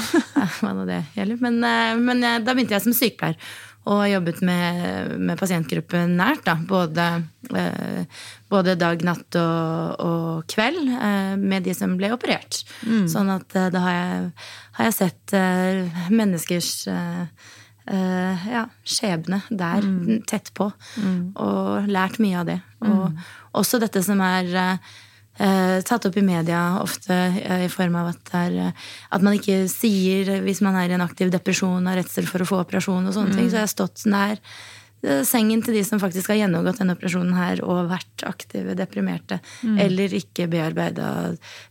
[0.60, 1.40] Hva nå det gjelder.
[1.40, 1.60] Men,
[2.04, 3.36] men da begynte jeg som sykepleier.
[3.86, 6.42] Og har jobbet med, med pasientgruppen nært.
[6.48, 6.56] Da.
[6.66, 7.04] Både,
[7.54, 12.64] eh, både dag, natt og, og kveld eh, med de som ble operert.
[13.12, 14.26] Sånn at eh, da har jeg,
[14.80, 17.22] har jeg sett eh, menneskers eh,
[17.94, 19.86] eh, ja, skjebne der,
[20.26, 20.72] tett på.
[21.46, 22.60] Og lært mye av det.
[22.90, 23.14] Og
[23.62, 24.50] også dette som er
[25.42, 29.36] eh, tatt opp i media ofte eh, i form av at, er, eh, at man
[29.38, 33.06] ikke sier hvis man er i en aktiv depresjon og redsel for å få operasjon
[33.06, 33.50] og sånne ting.
[33.50, 37.36] Så jeg har stått nær eh, sengen til de som faktisk har gjennomgått denne operasjonen
[37.38, 41.10] her og vært aktive, deprimerte, eller ikke bearbeida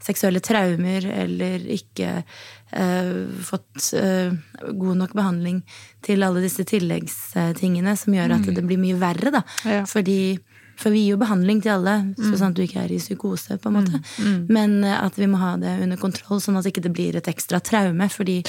[0.03, 3.13] seksuelle traumer, eller ikke eh,
[3.45, 4.34] fått eh,
[4.72, 5.61] god nok behandling
[6.05, 9.45] til alle disse tilleggstingene som gjør at det blir mye verre, da.
[9.66, 9.86] Ja.
[9.89, 10.38] Fordi
[10.76, 13.57] for vi gir jo behandling til alle, sånn at du ikke er i psykose.
[13.61, 14.01] på en måte.
[14.49, 17.28] Men eh, at vi må ha det under kontroll, sånn at det ikke blir et
[17.32, 18.09] ekstra traume.
[18.11, 18.41] Fordi,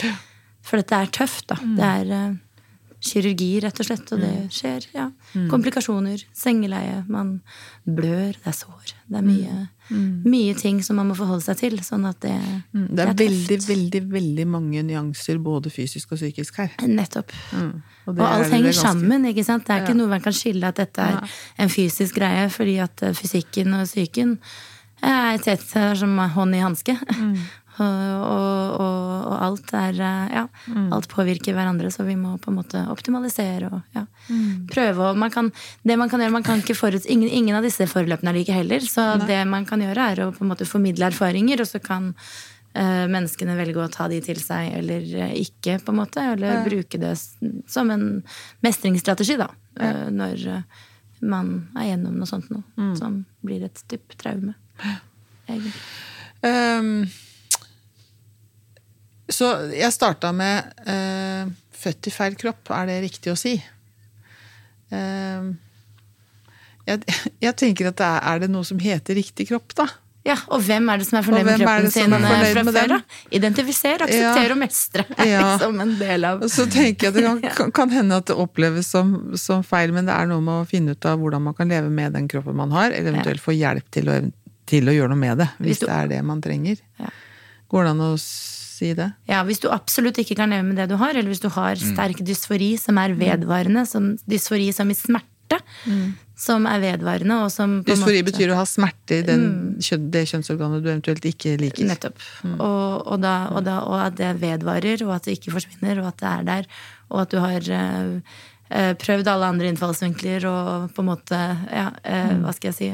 [0.63, 1.47] for dette er tøft.
[1.49, 1.57] da.
[1.77, 2.35] Det er eh,
[3.07, 4.87] kirurgi, rett og slett, og det skjer.
[4.97, 5.11] ja.
[5.53, 7.41] Komplikasjoner, sengeleie, man
[7.87, 8.95] blør, det er sår.
[9.07, 11.77] Det er mye, mye ting som man må forholde seg til.
[11.79, 12.33] sånn at det,
[12.75, 13.19] Mm, Det er tøft.
[13.19, 16.71] veldig, veldig veldig mange nyanser, både fysisk og psykisk her.
[16.87, 17.31] Nettopp.
[17.53, 17.83] Mm.
[18.07, 19.25] Og, det er alt det henger ganske- sammen.
[19.27, 19.65] ikke sant?
[19.67, 19.85] Det er Ja.
[19.87, 21.29] ikke noe man kan skille at dette er
[21.59, 24.39] en fysisk greie, fordi at eh, fysikken og psyken
[25.03, 26.97] er tett er som hånd i hanske.
[27.77, 27.85] Mm.
[27.85, 30.93] og, og, og, og alt er eh, Ja, Mm.
[30.93, 34.67] alt påvirker hverandre, så vi må på en måte optimalisere og ja, Mm.
[34.67, 35.53] prøve å man kan,
[35.85, 37.07] Det man kan gjøre, man kan ikke foruts...
[37.07, 40.33] Ingen, ingen av disse foreløpene er like heller, så det man kan gjøre, er å
[40.33, 42.15] på en måte formidle erfaringer, og så kan
[42.77, 46.21] uh, menneskene velge å ta de til seg eller eh, ikke, på en måte.
[46.35, 47.15] Eller bruke det
[47.69, 48.23] som en
[48.67, 49.49] mestringsstrategi, da.
[49.81, 50.63] eh, Når eh,
[51.23, 52.97] man er gjennom noe sånt noe Mm.
[52.99, 54.55] som blir et dypt traume.
[55.49, 55.73] Egentlig.
[56.45, 57.09] Ehm,
[59.29, 61.47] så jeg starta med eh,
[61.77, 63.57] født i feil kropp, er det riktig å si?
[64.95, 65.47] Eh,
[66.87, 67.01] jeg,
[67.43, 69.89] jeg tenker at det er, er det noe som heter riktig kropp, da?
[70.27, 72.89] Ja, Og hvem er det som er fornøyd med kroppen sin fra før?
[72.97, 72.97] da?
[73.39, 74.55] Identifisere, akseptere Ja.
[74.57, 75.43] og mestre er Ja.
[75.53, 78.27] liksom en del av Og så tenker jeg at det kan, kan, kan hende at
[78.27, 81.45] det oppleves som, som feil, men det er noe med å finne ut av hvordan
[81.47, 84.19] man kan leve med den kroppen man har, eller eventuelt få hjelp til å,
[84.67, 86.83] til å gjøre noe med det, Hvis hvis du- det er det man trenger.
[86.99, 87.13] Ja.
[87.71, 88.11] Går det an å
[88.77, 89.09] si det?
[89.31, 91.81] Ja, Hvis du absolutt ikke kan leve med det du har, eller hvis du har
[91.81, 95.61] sterk dysfori som er vedvarende, som dysfori som i smerte,
[96.37, 99.45] som er vedvarende, og som på Dysfori måte- betyr å ha smerte i den,
[99.79, 100.11] mm.
[100.13, 101.87] det kjønnsorganet du eventuelt ikke liker.
[101.89, 102.21] Nettopp.
[102.45, 106.11] Og, og, da, og, da, og at det vedvarer, og at det ikke forsvinner, og
[106.13, 106.69] at det er der.
[107.09, 108.35] Og at du har eh,
[108.69, 112.93] eh, prøvd alle andre innfallsvinkler og på en måte ja, eh, Hva skal jeg si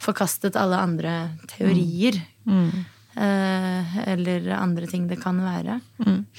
[0.00, 1.14] Forkastet alle andre
[1.52, 2.16] teorier.
[2.48, 2.80] Eh,
[3.16, 5.80] eller andre ting det kan være.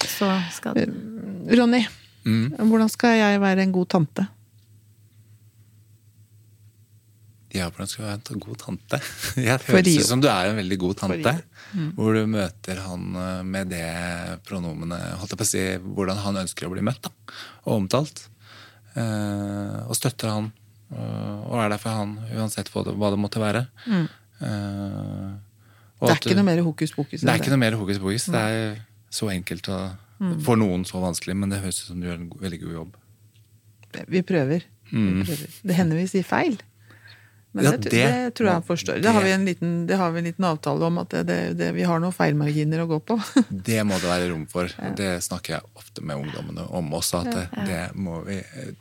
[0.08, 1.82] Så skal du Ronny,
[2.24, 4.28] hvordan skal jeg være en god tante?
[7.52, 9.00] Ja, hvordan skal du være en god tante?
[9.50, 11.34] Jeg For høres ut som du er en veldig god tante.
[11.76, 11.90] Mm.
[11.98, 13.82] Hvor du møter han eh, med det
[14.48, 17.12] pronomenet holdt jeg på å si, Hvordan han ønsker å bli møtt da,
[17.66, 18.24] og omtalt.
[18.96, 20.48] Eh, og støtter han.
[20.96, 23.66] eh, og er der for han uansett hva det, hva det måtte være.
[23.88, 24.08] Eh,
[24.42, 25.40] Mm.
[26.02, 28.26] Det er at ikke noe mer hokus pokus det er ikke noe mer hokus pokus.
[28.34, 28.80] Det er
[29.12, 29.92] så enkelt og
[30.22, 30.36] Mm.
[30.46, 32.92] for noen så vanskelig, men det høres ut som du gjør en veldig god jobb.
[34.08, 34.62] Vi prøver.
[34.92, 35.48] Vi prøver.
[35.66, 36.60] Det hender vi sier feil.
[37.54, 39.02] Men Ja, det, det, det- tror jeg han forstår.
[39.02, 41.40] Det har vi en liten, det har vi en liten avtale om, at det, det,
[41.58, 43.18] det, vi har noen feilmarginer å gå på.
[43.52, 44.70] Det må det være rom for.
[44.96, 47.26] Det snakker jeg ofte med ungdommene om også.
[47.26, 48.38] at det, det, må vi,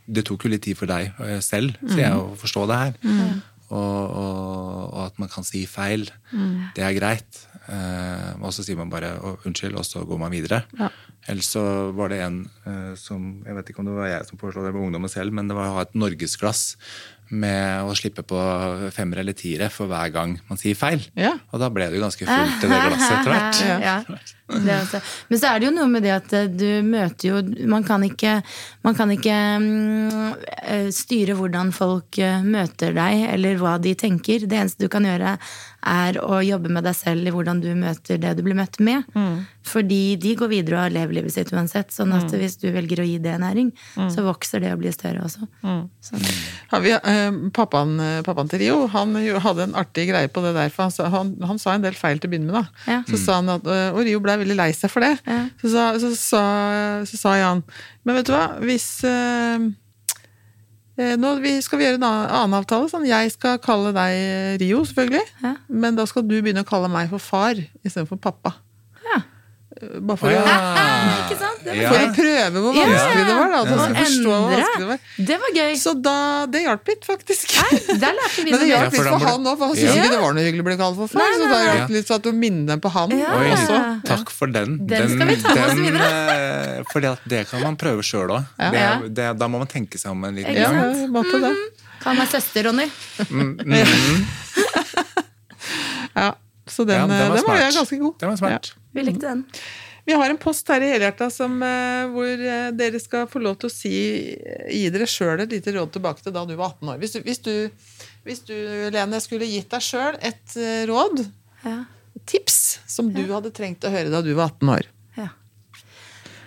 [0.07, 2.93] det tok jo litt tid for deg eh, selv, sier jeg, å forstå det her.
[3.71, 6.09] Og, og, og at man kan si feil.
[6.77, 7.45] Det er greit.
[7.71, 10.65] Eh, og så sier man bare oh, 'unnskyld', og så går man videre.
[11.29, 14.39] eller så var det en eh, som Jeg vet ikke om det var jeg som
[14.39, 16.77] foreslo det med ungdommen selv, men det var å ha et norgesglass
[17.31, 18.39] med å slippe på
[18.91, 21.05] femmer eller tiere for hver gang man sier feil.
[21.15, 21.37] Ja.
[21.53, 23.63] Og da ble det jo ganske fullt i det glasset etter hvert.
[23.87, 23.97] Ja.
[25.31, 28.03] Men så er det jo noe med det at eh, du møter jo Man kan
[28.07, 28.41] ikke,
[28.87, 34.47] man kan ikke mm, eh, styre hvordan folk eh, møter deg, eller hva de tenker.
[34.49, 35.37] Det eneste du kan gjøre,
[35.91, 39.07] er å jobbe med deg selv i hvordan du møter det du blir møtt med.
[39.71, 41.93] Fordi de går videre og lever livet sitt uansett.
[41.93, 43.71] Sånn at hvis du velger å gi det næring,
[44.13, 45.47] så vokser det og blir større også.
[46.05, 46.27] Sånn.
[46.71, 47.97] Ja, vi, eh, pappaen,
[48.27, 50.73] pappaen til Rio han hadde en artig greie på det der.
[50.75, 52.61] For han, han, han sa en del feil til å begynne med.
[52.61, 52.93] da.
[52.97, 53.01] Ja.
[53.09, 55.13] Så sa han at, Og Rio blei veldig lei seg for det.
[55.27, 55.43] Ja.
[55.61, 56.41] Så, sa, så, så,
[57.11, 57.63] så sa Jan
[58.05, 59.69] Men vet du hva, hvis eh,
[61.01, 61.35] eh, nå
[61.65, 62.91] skal vi gjøre en annen, avtale.
[62.93, 65.27] Sånn, jeg skal kalle deg eh, Rio, selvfølgelig.
[65.45, 65.55] Ja.
[65.69, 68.57] Men da skal du begynne å kalle meg for far istedenfor pappa.
[69.81, 69.87] Ja.
[69.95, 70.41] Eh, Bare for, Å, ja.
[70.45, 71.91] var Ja.
[71.91, 72.85] for å prøve hvor Ja.
[72.87, 73.49] vanskelig det var.
[73.51, 74.99] da, At han skulle forstå hvor vanskelig det var.
[75.31, 75.73] Det var gøy.
[75.81, 76.17] Så da,
[76.47, 77.47] det hjalp litt, faktisk.
[78.01, 78.69] Der lærte vi Men det.
[78.71, 79.81] Hjalp litt for han òg, for han Ja.
[79.81, 81.21] syntes ikke det var noe hyggelig å bli kalt for far.
[81.21, 81.65] Så nei, da nei.
[81.71, 83.31] hjalp det litt for at du minner på han Ja.
[83.39, 83.79] Oi, også.
[84.05, 84.79] takk for den.
[84.87, 86.85] Den skal vi ta med oss videre.
[86.93, 88.45] For det kan man prøve sjøl òg.
[88.59, 89.33] Ja.
[89.35, 90.95] Da må man tenke seg om en liten Ja, gang.
[90.95, 91.57] jeg være.
[92.01, 92.87] Kall meg søster, Ronny.
[93.29, 94.27] Mm, mm,
[96.17, 96.33] Ja,
[96.67, 97.75] så den, Ja, eh, den var den var smart.
[97.75, 98.19] ganske god.
[98.19, 98.73] Den var smart.
[98.93, 99.45] Vi likte den.
[100.09, 103.59] Vi har en post her i Helhjerta som, eh, hvor eh, dere skal få lov
[103.61, 106.89] til å si gi dere sjøl et lite råd tilbake til da du var 18
[106.95, 106.99] år.
[107.03, 107.53] Hvis du, hvis du,
[108.27, 108.55] hvis du
[108.95, 111.27] Lene, skulle gitt deg sjøl et eh, råd,
[111.67, 111.85] Ja.
[112.17, 112.57] et tips,
[112.89, 114.89] som du hadde trengt å høre da du var 18 år,
[115.21, 115.29] ja.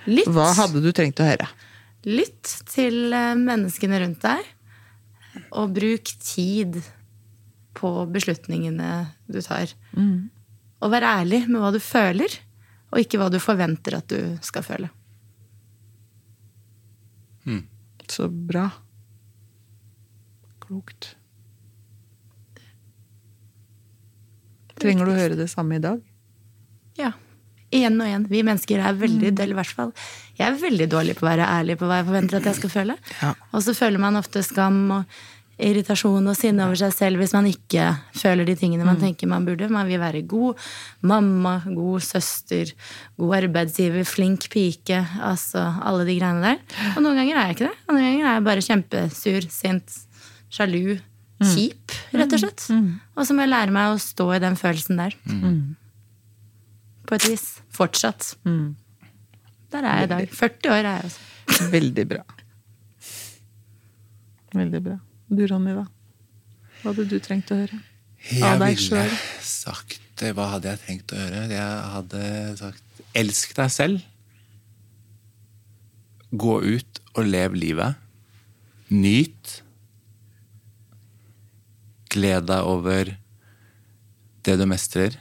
[0.09, 1.47] Litt, hva hadde du trengt å høre?
[2.03, 4.49] Lytt til eh, menneskene rundt deg,
[5.53, 6.81] og bruk tid
[7.77, 8.89] på beslutningene
[9.29, 9.71] du tar.
[10.83, 12.35] Og være ærlig med hva du føler,
[12.91, 14.91] og ikke hva du forventer at du skal føle.
[18.13, 18.69] Så bra.
[20.61, 21.15] Klokt.
[24.77, 26.01] Trenger du å høre det samme i dag?
[26.99, 27.13] Ja.
[27.73, 28.27] Igjen og igjen.
[28.29, 29.93] Vi mennesker er veldig, del, i hvert fall
[30.37, 32.73] Jeg er veldig dårlig på å være ærlig på hva jeg forventer at jeg skal
[32.75, 32.97] føle.
[33.21, 33.31] Ja.
[33.49, 35.17] Og så føler man ofte skam og
[35.61, 37.85] irritasjon og sinne over seg selv hvis man ikke
[38.17, 39.67] føler de tingene man tenker man burde.
[39.69, 40.57] Man vil være god
[41.05, 42.71] mamma, god søster,
[43.21, 44.97] god arbeidsgiver, flink pike.
[45.21, 46.59] Altså alle de greiene der.
[46.95, 47.77] Og noen ganger er jeg ikke det.
[47.87, 49.99] Andre ganger er jeg bare kjempesur, sint,
[50.53, 50.97] sjalu,
[51.43, 52.67] kjip, rett og slett.
[53.17, 55.15] Og så må jeg lære meg å stå i den følelsen der.
[57.05, 57.47] På et vis.
[57.73, 58.33] Fortsatt.
[59.73, 60.29] Der er jeg i dag.
[60.29, 61.65] 40 år er jeg også.
[61.73, 62.23] Veldig bra.
[64.53, 64.97] Veldig bra.
[65.33, 65.87] Du, Ronny, da?
[66.81, 67.79] Hva hadde du trengt å høre?
[68.29, 69.03] Jeg Av deg ville
[69.43, 71.43] sagt eh, Hva hadde jeg tenkt å høre?
[71.51, 72.23] Jeg hadde
[72.59, 74.05] sagt elsk deg selv.
[76.33, 77.99] Gå ut og lev livet.
[78.93, 79.57] Nyt.
[82.13, 83.13] Gled deg over
[84.45, 85.17] det du mestrer.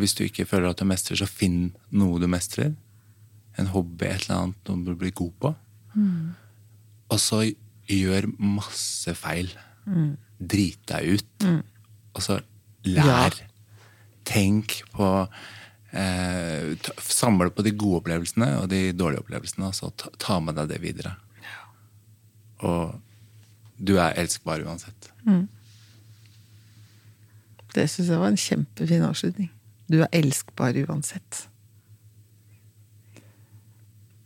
[0.00, 2.72] Hvis du ikke føler at du mestrer, så finn noe du mestrer.
[3.60, 5.54] En hobby, et eller annet, noe du blir god på.
[7.10, 7.42] Og så
[7.96, 9.50] gjør masse feil.
[10.38, 11.46] Drit deg ut.
[12.14, 12.40] Og så
[12.86, 13.34] lær.
[14.30, 15.06] Tenk på
[15.96, 20.54] eh, Samle på de gode opplevelsene og de dårlige opplevelsene, og så ta, ta med
[20.60, 21.16] deg det videre.
[22.62, 23.00] Og
[23.80, 25.10] du er elskbar uansett.
[27.74, 29.50] Det syns jeg var en kjempefin avslutning.
[29.90, 31.46] Du er elskbar uansett.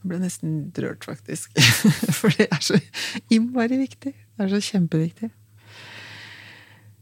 [0.05, 1.55] Jeg ble nesten rørt, faktisk.
[2.19, 2.77] For det er så
[3.33, 4.13] innmari viktig.
[4.13, 5.31] Det er så kjempeviktig.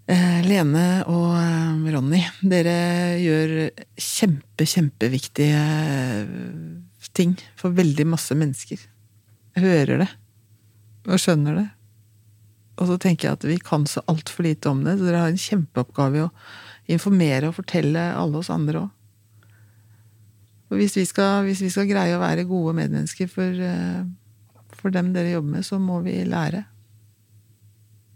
[0.07, 2.77] Eh, Lene og eh, Ronny, dere
[3.19, 3.53] gjør
[3.99, 6.33] kjempe, kjempeviktige eh,
[7.11, 8.87] ting for veldig masse mennesker.
[9.59, 10.11] Jeg hører det.
[11.11, 11.69] Og skjønner det.
[12.79, 15.35] Og så tenker jeg at vi kan så altfor lite om det, så dere har
[15.35, 16.33] en kjempeoppgave i å
[16.95, 18.99] informere og fortelle alle oss andre òg.
[20.73, 24.07] Og hvis vi, skal, hvis vi skal greie å være gode medmennesker for, eh,
[24.79, 26.63] for dem dere jobber med, så må vi lære.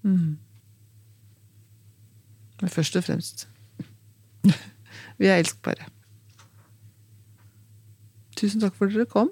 [0.07, 0.39] Mm.
[2.63, 3.45] Men først og fremst
[5.19, 5.91] Vi er elskbare.
[8.41, 9.31] Tusen takk for at dere kom.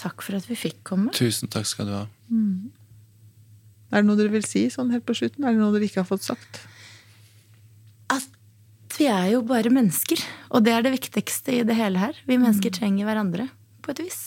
[0.00, 1.14] Takk for at vi fikk komme.
[1.14, 2.04] Tusen takk skal du ha.
[3.90, 5.46] Er det noe dere vil si sånn helt på slutten?
[5.46, 6.62] Er det noe dere ikke har fått sagt?
[8.98, 10.20] Vi er jo bare mennesker.
[10.50, 12.16] Og det er det viktigste i det hele her.
[12.26, 13.48] Vi mennesker trenger hverandre
[13.84, 14.22] på et vis.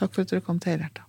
[0.00, 1.06] Takk for at du kom til Helhjerta.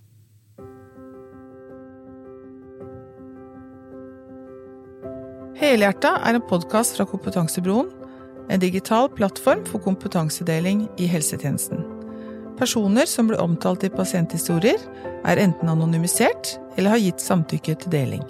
[5.61, 7.91] Helhjerta er en podkast fra Kompetansebroen,
[8.51, 11.85] en digital plattform for kompetansedeling i helsetjenesten.
[12.57, 14.81] Personer som blir omtalt i pasienthistorier,
[15.21, 18.25] er enten anonymisert eller har gitt samtykke til deling.